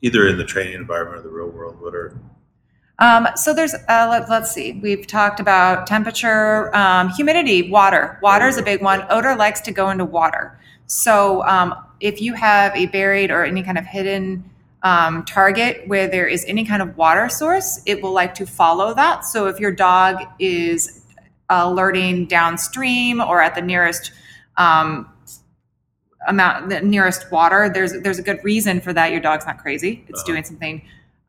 either 0.04 0.28
in 0.28 0.38
the 0.38 0.44
training 0.44 0.76
environment 0.76 1.18
or 1.18 1.24
the 1.24 1.34
real 1.34 1.50
world? 1.50 1.82
What 1.82 1.96
are 1.96 2.16
Um, 3.02 3.28
so 3.36 3.52
there's, 3.54 3.74
uh, 3.74 4.08
let, 4.10 4.30
let's 4.30 4.52
see, 4.52 4.74
we've 4.74 5.08
talked 5.08 5.40
about 5.40 5.88
temperature, 5.88 6.74
um, 6.76 7.10
humidity, 7.10 7.70
water. 7.70 8.20
Water 8.22 8.48
is 8.48 8.58
a 8.58 8.64
big 8.64 8.82
one. 8.82 9.04
Odor 9.10 9.36
likes 9.36 9.60
to 9.62 9.72
go 9.72 9.90
into 9.90 10.06
water. 10.06 10.58
So 10.86 11.44
um, 11.44 11.74
if 12.00 12.22
you 12.22 12.36
have 12.36 12.76
a 12.76 12.86
buried 12.86 13.32
or 13.32 13.44
any 13.44 13.64
kind 13.64 13.80
of 13.80 13.86
hidden 13.86 14.44
um, 14.84 15.26
target 15.26 15.88
where 15.88 16.08
there 16.08 16.28
is 16.28 16.46
any 16.48 16.64
kind 16.64 16.82
of 16.82 16.96
water 16.96 17.28
source, 17.28 17.82
it 17.88 18.04
will 18.04 18.12
like 18.14 18.36
to 18.36 18.46
follow 18.46 18.94
that. 18.94 19.26
So 19.26 19.48
if 19.48 19.60
your 19.60 19.72
dog 19.72 20.18
is 20.38 21.02
alerting 21.50 22.28
downstream 22.28 23.20
or 23.20 23.42
at 23.42 23.56
the 23.56 23.62
nearest 23.62 24.12
um, 24.58 25.12
amount, 26.28 26.70
the 26.70 26.82
nearest 26.82 27.32
water, 27.32 27.70
there's 27.74 28.00
there's 28.02 28.20
a 28.20 28.24
good 28.24 28.44
reason 28.44 28.80
for 28.80 28.94
that. 28.94 29.12
Your 29.12 29.22
dog's 29.22 29.46
not 29.46 29.58
crazy; 29.58 30.04
it's 30.08 30.20
Uh-huh. 30.20 30.34
doing 30.34 30.44
something 30.44 30.82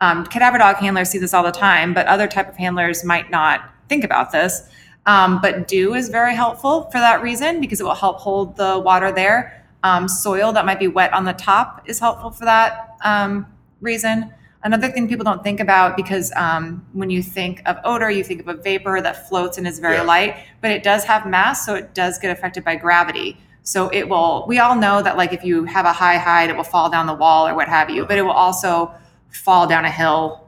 um, 0.03 0.27
cadaver 0.27 0.59
dog 0.59 0.77
handlers 0.77 1.11
see 1.11 1.19
this 1.19 1.33
all 1.33 1.45
the 1.45 1.53
time, 1.53 1.95
but 1.95 2.07
other 2.07 2.27
type 2.27 2.49
of 2.49 2.57
handlers 2.57 3.05
might 3.05 3.31
not 3.31 3.71
think 3.89 4.03
about 4.03 4.33
this. 4.33 4.69
Um, 5.07 5.41
but 5.41 5.69
dew 5.69 5.95
is 5.95 6.09
very 6.09 6.35
helpful 6.35 6.91
for 6.91 6.99
that 6.99 7.23
reason 7.23 7.61
because 7.61 7.81
it 7.81 7.85
will 7.85 7.95
help 7.95 8.19
hold 8.19 8.57
the 8.57 8.81
water 8.81 9.13
there. 9.13 9.65
Um, 9.85 10.09
soil 10.09 10.53
that 10.53 10.67
might 10.67 10.81
be 10.81 10.89
wet 10.89 11.13
on 11.13 11.25
the 11.25 11.33
top 11.33 11.83
is 11.87 11.99
helpful 12.01 12.31
for 12.31 12.45
that 12.45 12.97
um, 13.05 13.47
reason. 13.81 14.33
Another 14.65 14.89
thing 14.91 15.09
people 15.09 15.25
don't 15.25 15.43
think 15.43 15.61
about 15.61 15.97
because 15.97 16.33
um, 16.37 16.85
when 16.93 17.11
you 17.11 17.23
think 17.23 17.63
of 17.67 17.79
odor, 17.85 18.11
you 18.11 18.25
think 18.25 18.41
of 18.41 18.49
a 18.49 18.55
vapor 18.55 19.01
that 19.01 19.29
floats 19.29 19.57
and 19.59 19.67
is 19.67 19.79
very 19.79 19.97
Yeah. 19.97 20.03
light, 20.03 20.37
but 20.61 20.71
it 20.73 20.83
does 20.83 21.05
have 21.05 21.27
mass, 21.27 21.65
so 21.67 21.75
it 21.75 21.95
does 21.95 22.19
get 22.19 22.31
affected 22.31 22.65
by 22.65 22.75
gravity. 22.77 23.39
So 23.65 23.89
it 23.89 24.09
will. 24.09 24.45
We 24.49 24.59
all 24.59 24.75
know 24.77 25.03
that 25.03 25.17
like 25.17 25.33
if 25.33 25.45
you 25.45 25.65
have 25.65 25.85
a 25.85 25.93
high 25.93 26.19
height, 26.19 26.51
it 26.51 26.57
will 26.57 26.65
fall 26.65 26.91
down 26.91 27.07
the 27.07 27.15
wall 27.15 27.47
or 27.47 27.55
what 27.55 27.69
have 27.69 27.91
you, 27.91 28.05
but 28.05 28.19
it 28.19 28.23
will 28.23 28.33
also 28.33 28.93
fall 29.33 29.67
down 29.67 29.85
a 29.85 29.91
hill 29.91 30.39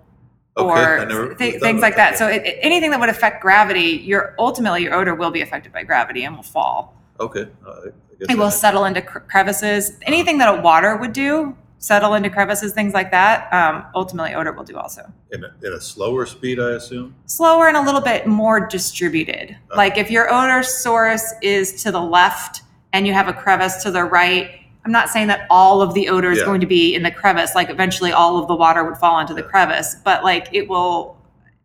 Okay, 0.56 0.68
or 0.68 1.00
I 1.00 1.04
never 1.04 1.34
thi- 1.34 1.52
thought 1.52 1.60
things 1.62 1.82
like 1.82 1.96
that, 1.96 2.10
that. 2.12 2.18
So 2.18 2.28
it, 2.28 2.44
it- 2.46 2.58
anything 2.62 2.90
that 2.92 3.00
would 3.00 3.08
affect 3.08 3.42
gravity, 3.42 4.02
your 4.04 4.34
ultimately 4.38 4.82
your 4.84 4.94
odor 4.94 5.14
will 5.14 5.30
be 5.32 5.40
affected 5.42 5.72
by 5.72 5.82
gravity 5.82 6.24
and 6.24 6.36
will 6.36 6.42
fall. 6.44 6.94
okay, 7.18 7.48
uh, 7.66 7.70
I 7.70 7.84
guess 8.20 8.28
It 8.30 8.38
will 8.38 8.50
settle 8.52 8.84
into 8.84 9.02
cre- 9.02 9.18
crevices. 9.18 9.98
Anything 10.02 10.38
that 10.38 10.56
a 10.56 10.60
water 10.62 10.96
would 10.96 11.12
do, 11.12 11.56
settle 11.78 12.14
into 12.14 12.30
crevices, 12.30 12.72
things 12.72 12.94
like 12.94 13.10
that. 13.10 13.52
Um, 13.52 13.84
ultimately, 13.96 14.34
odor 14.36 14.52
will 14.52 14.62
do 14.62 14.76
also. 14.76 15.02
in 15.32 15.42
a, 15.44 15.52
in 15.66 15.72
a 15.72 15.80
slower 15.80 16.24
speed, 16.24 16.60
I 16.60 16.70
assume. 16.72 17.16
Slower 17.26 17.66
and 17.66 17.76
a 17.76 17.82
little 17.82 18.00
bit 18.00 18.28
more 18.28 18.60
distributed. 18.64 19.56
Oh. 19.72 19.76
Like 19.76 19.98
if 19.98 20.08
your 20.10 20.32
odor 20.32 20.62
source 20.62 21.34
is 21.42 21.82
to 21.82 21.90
the 21.90 22.00
left 22.00 22.62
and 22.92 23.06
you 23.08 23.12
have 23.12 23.26
a 23.26 23.32
crevice 23.32 23.82
to 23.82 23.90
the 23.90 24.04
right, 24.04 24.50
I'm 24.84 24.92
not 24.92 25.08
saying 25.08 25.28
that 25.28 25.46
all 25.50 25.80
of 25.80 25.94
the 25.94 26.08
odor 26.08 26.30
is 26.30 26.38
Yeah. 26.38 26.44
going 26.44 26.60
to 26.60 26.66
be 26.66 26.94
in 26.94 27.02
the 27.02 27.10
crevice. 27.10 27.54
Like 27.54 27.70
eventually, 27.70 28.12
all 28.12 28.38
of 28.38 28.48
the 28.48 28.54
water 28.54 28.84
would 28.84 28.96
fall 28.98 29.18
into 29.18 29.34
the 29.34 29.42
crevice, 29.42 29.96
but 30.04 30.22
like 30.22 30.48
it 30.52 30.68
will, 30.68 31.16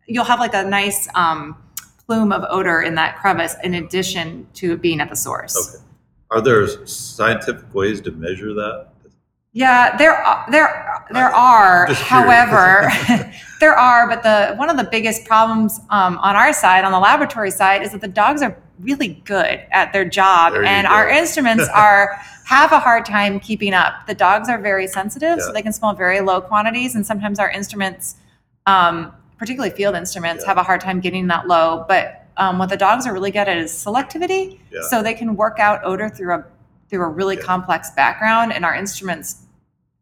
you'll 0.06 0.24
have 0.24 0.40
like 0.40 0.54
a 0.54 0.62
nice 0.64 1.06
um, 1.14 1.56
plume 2.06 2.32
of 2.32 2.44
odor 2.48 2.80
in 2.80 2.94
that 2.94 3.18
crevice 3.18 3.56
in 3.62 3.74
addition 3.74 4.46
to 4.54 4.72
it 4.72 4.80
being 4.82 5.00
at 5.00 5.10
the 5.10 5.16
source. 5.16 5.56
Okay. 5.56 5.84
Are 6.30 6.40
there 6.40 6.86
scientific 6.86 7.74
ways 7.74 8.00
to 8.02 8.10
measure 8.12 8.54
that? 8.54 8.86
Yeah, 9.52 9.96
there 9.96 10.14
are, 10.14 10.46
there 10.50 11.04
there 11.10 11.28
are. 11.28 11.92
However, 11.92 12.88
there 13.60 13.74
are, 13.74 14.08
but 14.08 14.22
the 14.22 14.54
one 14.54 14.70
of 14.70 14.76
the 14.76 14.84
biggest 14.84 15.24
problems 15.26 15.80
um, 15.90 16.18
on 16.18 16.36
our 16.36 16.52
side, 16.52 16.84
on 16.84 16.92
the 16.92 17.00
laboratory 17.00 17.50
side, 17.50 17.82
is 17.82 17.90
that 17.90 18.00
the 18.00 18.08
dogs 18.08 18.42
are 18.42 18.56
really 18.78 19.20
good 19.24 19.60
at 19.72 19.92
their 19.92 20.04
job, 20.04 20.52
There 20.52 20.64
and 20.64 20.86
our 20.86 21.08
instruments 21.08 21.68
are 21.74 22.18
have 22.50 22.72
a 22.72 22.80
hard 22.80 23.04
time 23.06 23.38
keeping 23.38 23.72
up. 23.72 24.08
The 24.08 24.14
dogs 24.14 24.48
are 24.48 24.58
very 24.58 24.88
sensitive, 24.88 25.40
so 25.40 25.52
they 25.52 25.62
can 25.62 25.72
smell 25.72 25.92
very 25.94 26.20
low 26.20 26.40
quantities, 26.40 26.96
and 26.96 27.06
sometimes 27.06 27.38
our 27.38 27.48
instruments, 27.48 28.16
um, 28.66 29.12
particularly 29.38 29.70
field 29.72 29.94
instruments, 29.94 30.42
Yeah. 30.42 30.48
have 30.50 30.58
a 30.58 30.64
hard 30.64 30.80
time 30.80 30.98
getting 30.98 31.28
that 31.28 31.46
low. 31.46 31.84
But 31.86 32.26
um, 32.36 32.58
what 32.58 32.68
the 32.68 32.76
dogs 32.76 33.06
are 33.06 33.12
really 33.12 33.30
good 33.30 33.46
at 33.46 33.56
is 33.56 33.70
selectivity, 33.72 34.58
Yeah. 34.72 34.80
so 34.88 35.00
they 35.00 35.14
can 35.14 35.36
work 35.36 35.60
out 35.60 35.80
odor 35.84 36.08
through 36.08 36.34
a 36.34 36.44
through 36.88 37.04
a 37.04 37.08
really 37.08 37.36
Yeah. 37.36 37.42
complex 37.42 37.92
background, 37.92 38.52
and 38.52 38.64
our 38.64 38.74
instruments 38.74 39.42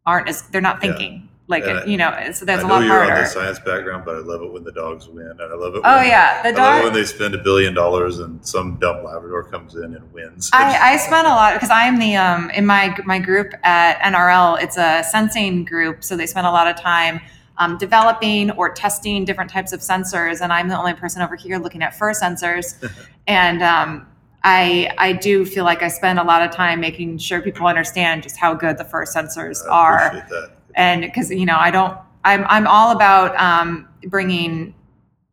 aren't 0.06 0.26
as 0.26 0.40
they're 0.50 0.62
not 0.62 0.76
Yeah. 0.76 0.92
thinking 0.92 1.28
like 1.48 1.66
And 1.66 1.90
you 1.90 1.96
know. 1.96 2.10
So 2.32 2.46
I 2.46 2.60
a 2.60 2.66
lot 2.66 2.84
you're 2.84 3.02
on 3.02 3.22
the 3.22 3.26
science 3.26 3.58
background, 3.58 4.04
but 4.04 4.16
I 4.16 4.18
love 4.18 4.42
it 4.42 4.52
when 4.52 4.64
the 4.64 4.72
dogs 4.72 5.08
win, 5.08 5.26
and 5.26 5.40
I 5.40 5.54
love 5.54 5.74
it. 5.74 5.82
Oh 5.82 5.96
when, 5.96 6.06
yeah, 6.06 6.42
the 6.42 6.60
I 6.60 6.62
love 6.62 6.80
it 6.80 6.84
when 6.84 6.92
they 6.92 7.04
spend 7.04 7.34
a 7.34 7.42
billion 7.42 7.72
dollars 7.72 8.18
and 8.18 8.46
some 8.46 8.76
dumb 8.78 9.02
Labrador 9.02 9.44
comes 9.44 9.74
in 9.74 9.94
and 9.94 10.12
wins. 10.12 10.50
I, 10.52 10.92
I 10.92 10.96
spent 10.98 11.26
a 11.26 11.30
lot 11.30 11.54
because 11.54 11.70
I'm 11.70 11.98
the 11.98 12.16
um 12.16 12.50
in 12.50 12.66
my 12.66 12.94
my 13.06 13.18
group 13.18 13.54
at 13.62 13.98
NRL. 14.00 14.62
It's 14.62 14.76
a 14.76 15.02
sensing 15.10 15.64
group, 15.64 16.04
so 16.04 16.16
they 16.16 16.26
spend 16.26 16.46
a 16.46 16.52
lot 16.52 16.66
of 16.66 16.76
time 16.76 17.20
um, 17.56 17.78
developing 17.78 18.50
or 18.52 18.70
testing 18.70 19.24
different 19.24 19.50
types 19.50 19.72
of 19.72 19.80
sensors. 19.80 20.40
And 20.42 20.52
I'm 20.52 20.68
the 20.68 20.78
only 20.78 20.94
person 20.94 21.22
over 21.22 21.34
here 21.34 21.58
looking 21.58 21.82
at 21.82 21.94
fur 21.96 22.12
sensors. 22.12 22.76
and 23.26 23.62
um, 23.62 24.06
I 24.44 24.92
I 24.98 25.14
do 25.14 25.46
feel 25.46 25.64
like 25.64 25.82
I 25.82 25.88
spend 25.88 26.18
a 26.18 26.24
lot 26.24 26.42
of 26.42 26.50
time 26.50 26.80
making 26.80 27.18
sure 27.18 27.40
people 27.40 27.66
understand 27.66 28.22
just 28.22 28.36
how 28.36 28.52
good 28.52 28.76
the 28.76 28.84
fur 28.84 29.04
sensors 29.04 29.66
I 29.66 29.70
are. 29.70 30.48
And 30.78 31.02
because 31.02 31.30
you 31.30 31.44
know 31.44 31.56
i 31.58 31.70
don't 31.70 31.98
i'm 32.24 32.44
i'm 32.48 32.66
all 32.66 32.90
about 32.92 33.36
um, 33.38 33.86
bringing 34.06 34.74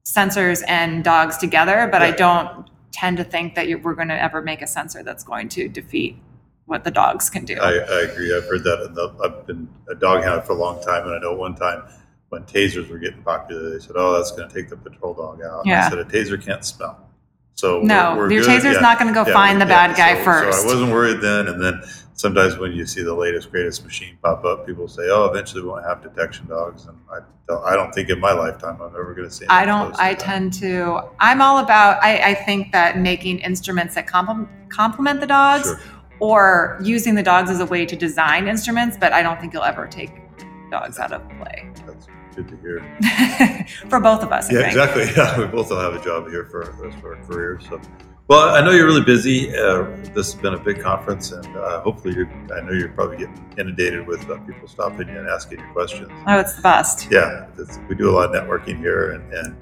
sensors 0.05 0.62
and 0.67 1.03
dogs 1.05 1.38
together 1.38 1.88
but 1.91 2.01
i 2.01 2.12
don't 2.12 2.69
tend 2.91 3.15
to 3.17 3.23
think 3.23 3.55
that 3.55 3.67
we're 3.84 3.93
going 3.95 4.08
to 4.10 4.21
ever 4.21 4.41
make 4.41 4.62
a 4.62 4.67
sensor 4.67 5.01
that's 5.03 5.23
going 5.23 5.47
to 5.49 5.67
defeat 5.69 6.17
what 6.65 6.84
the 6.84 6.91
dogs 6.91 7.29
can 7.29 7.45
do 7.45 7.55
I, 7.60 7.73
I 7.77 8.01
agree. 8.10 8.36
I've 8.36 8.45
heard 8.47 8.63
that. 8.63 8.91
The, 8.95 9.13
I've 9.23 9.45
been 9.45 9.67
a 9.89 9.93
dog 9.95 10.23
hound 10.23 10.45
for 10.45 10.53
a 10.53 10.55
long 10.55 10.81
time, 10.81 11.05
and 11.05 11.13
I 11.13 11.19
know 11.19 11.36
one 11.36 11.53
time 11.53 11.84
when 12.29 12.41
tasers 12.45 12.89
were 12.89 12.97
getting 12.97 13.21
popular, 13.21 13.69
they 13.69 13.77
said, 13.79 13.91
"Oh, 13.95 14.13
that's 14.17 14.31
going 14.31 14.49
to 14.49 14.55
take 14.55 14.69
the 14.69 14.75
patrol 14.77 15.13
dog 15.13 15.41
out." 15.43 15.60
And 15.60 15.67
Yeah. 15.69 15.86
I 15.86 15.89
said, 15.89 15.99
"A 15.99 16.05
taser 16.05 16.43
can't 16.43 16.65
smell." 16.65 16.97
So 17.53 17.81
no 17.81 18.15
we're, 18.15 18.23
we're 18.27 18.31
your 18.31 18.41
good. 18.45 18.62
taser's 18.63 18.75
Yeah. 18.75 18.79
not 18.79 18.97
going 18.97 19.13
to 19.13 19.13
go 19.13 19.27
Yeah, 19.27 19.34
find 19.34 19.62
the 19.62 19.67
yeah. 19.67 19.88
bad 19.88 19.95
guy 19.95 20.17
So- 20.17 20.23
first 20.23 20.62
So 20.62 20.67
I 20.67 20.71
wasn't 20.73 20.91
worried 20.91 21.21
then, 21.21 21.47
and 21.49 21.62
then 21.63 21.81
sometimes 22.15 22.58
when 22.58 22.71
you 22.73 22.86
see 22.86 23.04
the 23.04 23.13
latest 23.13 23.51
greatest 23.51 23.84
machine 23.84 24.17
pop 24.23 24.43
up, 24.43 24.65
people 24.65 24.88
say, 24.88 25.04
"Oh, 25.10 25.25
eventually 25.25 25.62
we 25.62 25.69
won't 25.69 25.86
have 25.86 26.01
detection 26.01 26.47
dogs," 26.47 26.86
and 26.88 26.97
I 27.12 27.19
don't, 27.47 27.63
I 27.63 27.75
don't 27.75 27.93
think 27.93 28.10
in 28.10 28.19
my 28.19 28.34
lifetime 28.34 28.82
I'm 28.82 28.89
ever 28.89 29.13
going 29.13 29.28
to 29.30 29.34
see. 29.34 29.45
I 29.47 29.65
don't. 29.65 29.93
to 29.93 30.01
I 30.01 30.13
that. 30.13 30.19
tend 30.19 30.54
to. 30.54 31.01
I'm 31.19 31.41
all 31.41 31.60
about. 31.60 32.01
I, 32.04 32.32
I 32.32 32.34
think 32.34 32.71
that 32.71 32.97
making 32.99 33.39
instruments 33.39 33.95
that 33.95 34.08
complement 34.08 34.49
complement 34.69 35.19
the 35.21 35.28
dogs, 35.28 35.65
Sure. 35.67 35.80
or 36.19 36.80
using 36.82 37.15
the 37.15 37.23
dogs 37.23 37.49
as 37.49 37.60
a 37.60 37.65
way 37.65 37.86
to 37.86 37.95
design 37.95 38.47
instruments. 38.47 38.97
But 38.99 39.13
I 39.13 39.21
don't 39.21 39.39
think 39.39 39.54
you'll 39.54 39.63
ever 39.63 39.86
take 39.88 40.12
dogs 40.71 40.97
out 40.97 41.12
of 41.12 41.21
play 41.38 41.69
That's 41.86 42.08
good 42.36 42.47
to 42.49 42.58
hear. 42.58 43.65
for 43.89 43.99
both 43.99 44.23
of 44.23 44.32
us. 44.32 44.49
I 44.49 44.54
Yeah, 44.54 44.60
think. 44.62 44.73
exactly. 44.73 45.04
Yeah, 45.15 45.38
we 45.39 45.45
both 45.45 45.69
will 45.69 45.80
have 45.80 45.93
a 45.93 46.04
job 46.04 46.28
here 46.30 46.45
for 46.45 46.65
the 46.65 46.71
rest 46.88 46.97
of 46.97 47.06
our 47.06 47.15
careers. 47.28 47.63
So, 47.69 47.80
well, 48.27 48.55
I 48.55 48.61
know 48.61 48.71
you're 48.71 48.85
really 48.85 49.03
busy. 49.03 49.55
Uh, 49.55 49.83
this 50.13 50.33
has 50.33 50.35
been 50.35 50.53
a 50.53 50.59
big 50.59 50.81
conference, 50.81 51.31
and 51.31 51.45
uh, 51.57 51.81
hopefully, 51.81 52.15
you're. 52.15 52.29
I 52.53 52.61
know 52.61 52.71
you're 52.71 52.89
probably 52.89 53.17
getting 53.17 53.53
inundated 53.57 54.07
with 54.07 54.29
uh, 54.29 54.38
people 54.39 54.67
stopping 54.67 55.07
you 55.07 55.19
and 55.19 55.27
asking 55.27 55.59
you 55.59 55.65
questions. 55.73 56.09
Oh, 56.27 56.39
it's 56.39 56.55
the 56.55 56.61
best. 56.61 57.11
Yeah, 57.11 57.47
we 57.88 57.95
do 57.95 58.09
a 58.09 58.13
lot 58.13 58.33
of 58.33 58.41
networking 58.41 58.77
here, 58.77 59.11
and, 59.11 59.33
and 59.33 59.55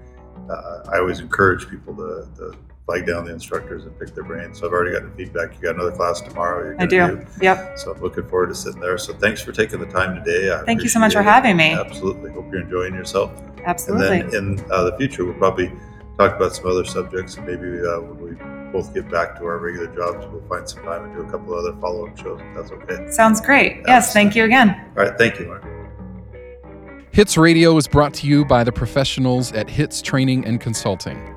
uh, 0.50 0.84
I 0.92 1.00
always 1.00 1.20
encourage 1.20 1.70
people 1.70 1.96
to, 1.96 2.28
to 2.38 2.58
flag 2.86 3.06
down 3.06 3.26
the 3.26 3.32
instructors 3.32 3.86
and 3.86 3.98
pick 4.00 4.14
their 4.14 4.24
brains. 4.24 4.60
So 4.60 4.68
I've 4.68 4.74
already 4.74 4.92
gotten 4.92 5.16
feedback. 5.16 5.56
You 5.56 5.62
got 5.62 5.76
another 5.76 5.92
class 5.92 6.22
tomorrow. 6.22 6.74
I 6.74 6.86
gonna 6.86 7.16
do. 7.18 7.28
Yep. 7.42 7.80
So 7.80 7.94
I'm 7.94 8.02
looking 8.02 8.28
forward 8.28 8.48
to 8.48 8.56
sitting 8.56 8.82
there. 8.82 8.98
So 8.98 9.14
thanks 9.14 9.42
for 9.42 9.52
taking 9.52 9.80
the 9.80 9.86
time 9.86 10.24
today. 10.24 10.54
I 10.54 10.64
Thank 10.66 10.84
you 10.84 10.90
so 10.90 11.00
much 11.00 11.14
for 11.14 11.22
it. 11.22 11.26
having 11.26 11.58
me. 11.58 11.72
Absolutely. 11.74 12.32
Hope 12.32 12.52
you're 12.52 12.62
enjoying 12.62 12.94
yourself. 12.94 13.32
Absolutely. 13.66 14.20
And 14.20 14.32
then 14.32 14.44
in 14.44 14.72
uh, 14.72 14.90
the 14.90 14.98
future, 14.98 15.24
we'll 15.24 15.36
probably 15.36 15.72
talk 16.18 16.36
about 16.36 16.56
some 16.56 16.68
other 16.68 16.84
subjects. 16.84 17.38
And 17.38 17.48
maybe 17.48 17.80
uh, 17.86 18.02
when 18.02 18.22
we 18.22 18.53
both 18.74 18.94
get 18.94 19.10
back 19.10 19.38
to 19.38 19.46
our 19.46 19.60
regular 19.60 19.88
jobs, 19.96 20.26
we'll 20.34 20.46
find 20.50 20.68
some 20.68 20.84
time 20.84 21.06
and 21.06 21.14
do 21.14 21.22
a 21.22 21.32
couple 21.32 21.54
other 21.54 21.74
follow 21.80 22.08
up 22.08 22.18
shows 22.18 22.42
if 22.42 22.56
that's 22.56 22.72
okay. 22.72 23.10
Sounds 23.12 23.40
great. 23.40 23.82
Yes. 23.88 24.12
Thank 24.12 24.36
you 24.36 24.44
again. 24.44 24.70
All 24.98 25.06
right. 25.06 25.18
Thank 25.18 25.40
you, 25.40 25.46
Lauren. 25.46 25.70
Hits 27.12 27.38
Radio 27.38 27.78
is 27.78 27.88
brought 27.88 28.14
to 28.16 28.28
you 28.28 28.44
by 28.44 28.64
the 28.64 28.72
professionals 28.72 29.52
at 29.52 29.70
Hits 29.70 30.02
Training 30.02 30.46
and 30.46 30.60
Consulting. 30.60 31.36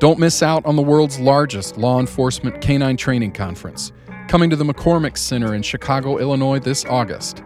Don't 0.00 0.18
miss 0.18 0.42
out 0.42 0.66
on 0.66 0.74
the 0.74 0.82
world's 0.82 1.20
largest 1.20 1.78
law 1.78 2.00
enforcement 2.00 2.60
canine 2.60 2.96
training 2.96 3.30
conference, 3.30 3.92
coming 4.26 4.50
to 4.50 4.56
the 4.56 4.64
McCormick 4.64 5.16
Center 5.16 5.54
in 5.54 5.62
Chicago, 5.62 6.18
Illinois 6.18 6.58
this 6.58 6.84
August. 6.86 7.44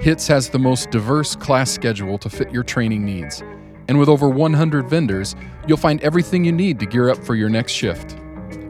Hits 0.00 0.28
has 0.28 0.48
the 0.48 0.60
most 0.60 0.92
diverse 0.92 1.34
class 1.34 1.68
schedule 1.68 2.16
to 2.18 2.30
fit 2.30 2.52
your 2.52 2.62
training 2.62 3.04
needs. 3.04 3.42
And 3.88 3.98
with 3.98 4.08
over 4.08 4.28
100 4.28 4.88
vendors, 4.88 5.34
you'll 5.66 5.78
find 5.78 6.00
everything 6.02 6.44
you 6.44 6.52
need 6.52 6.78
to 6.78 6.86
gear 6.86 7.10
up 7.10 7.18
for 7.24 7.34
your 7.34 7.48
next 7.48 7.72
shift. 7.72 8.16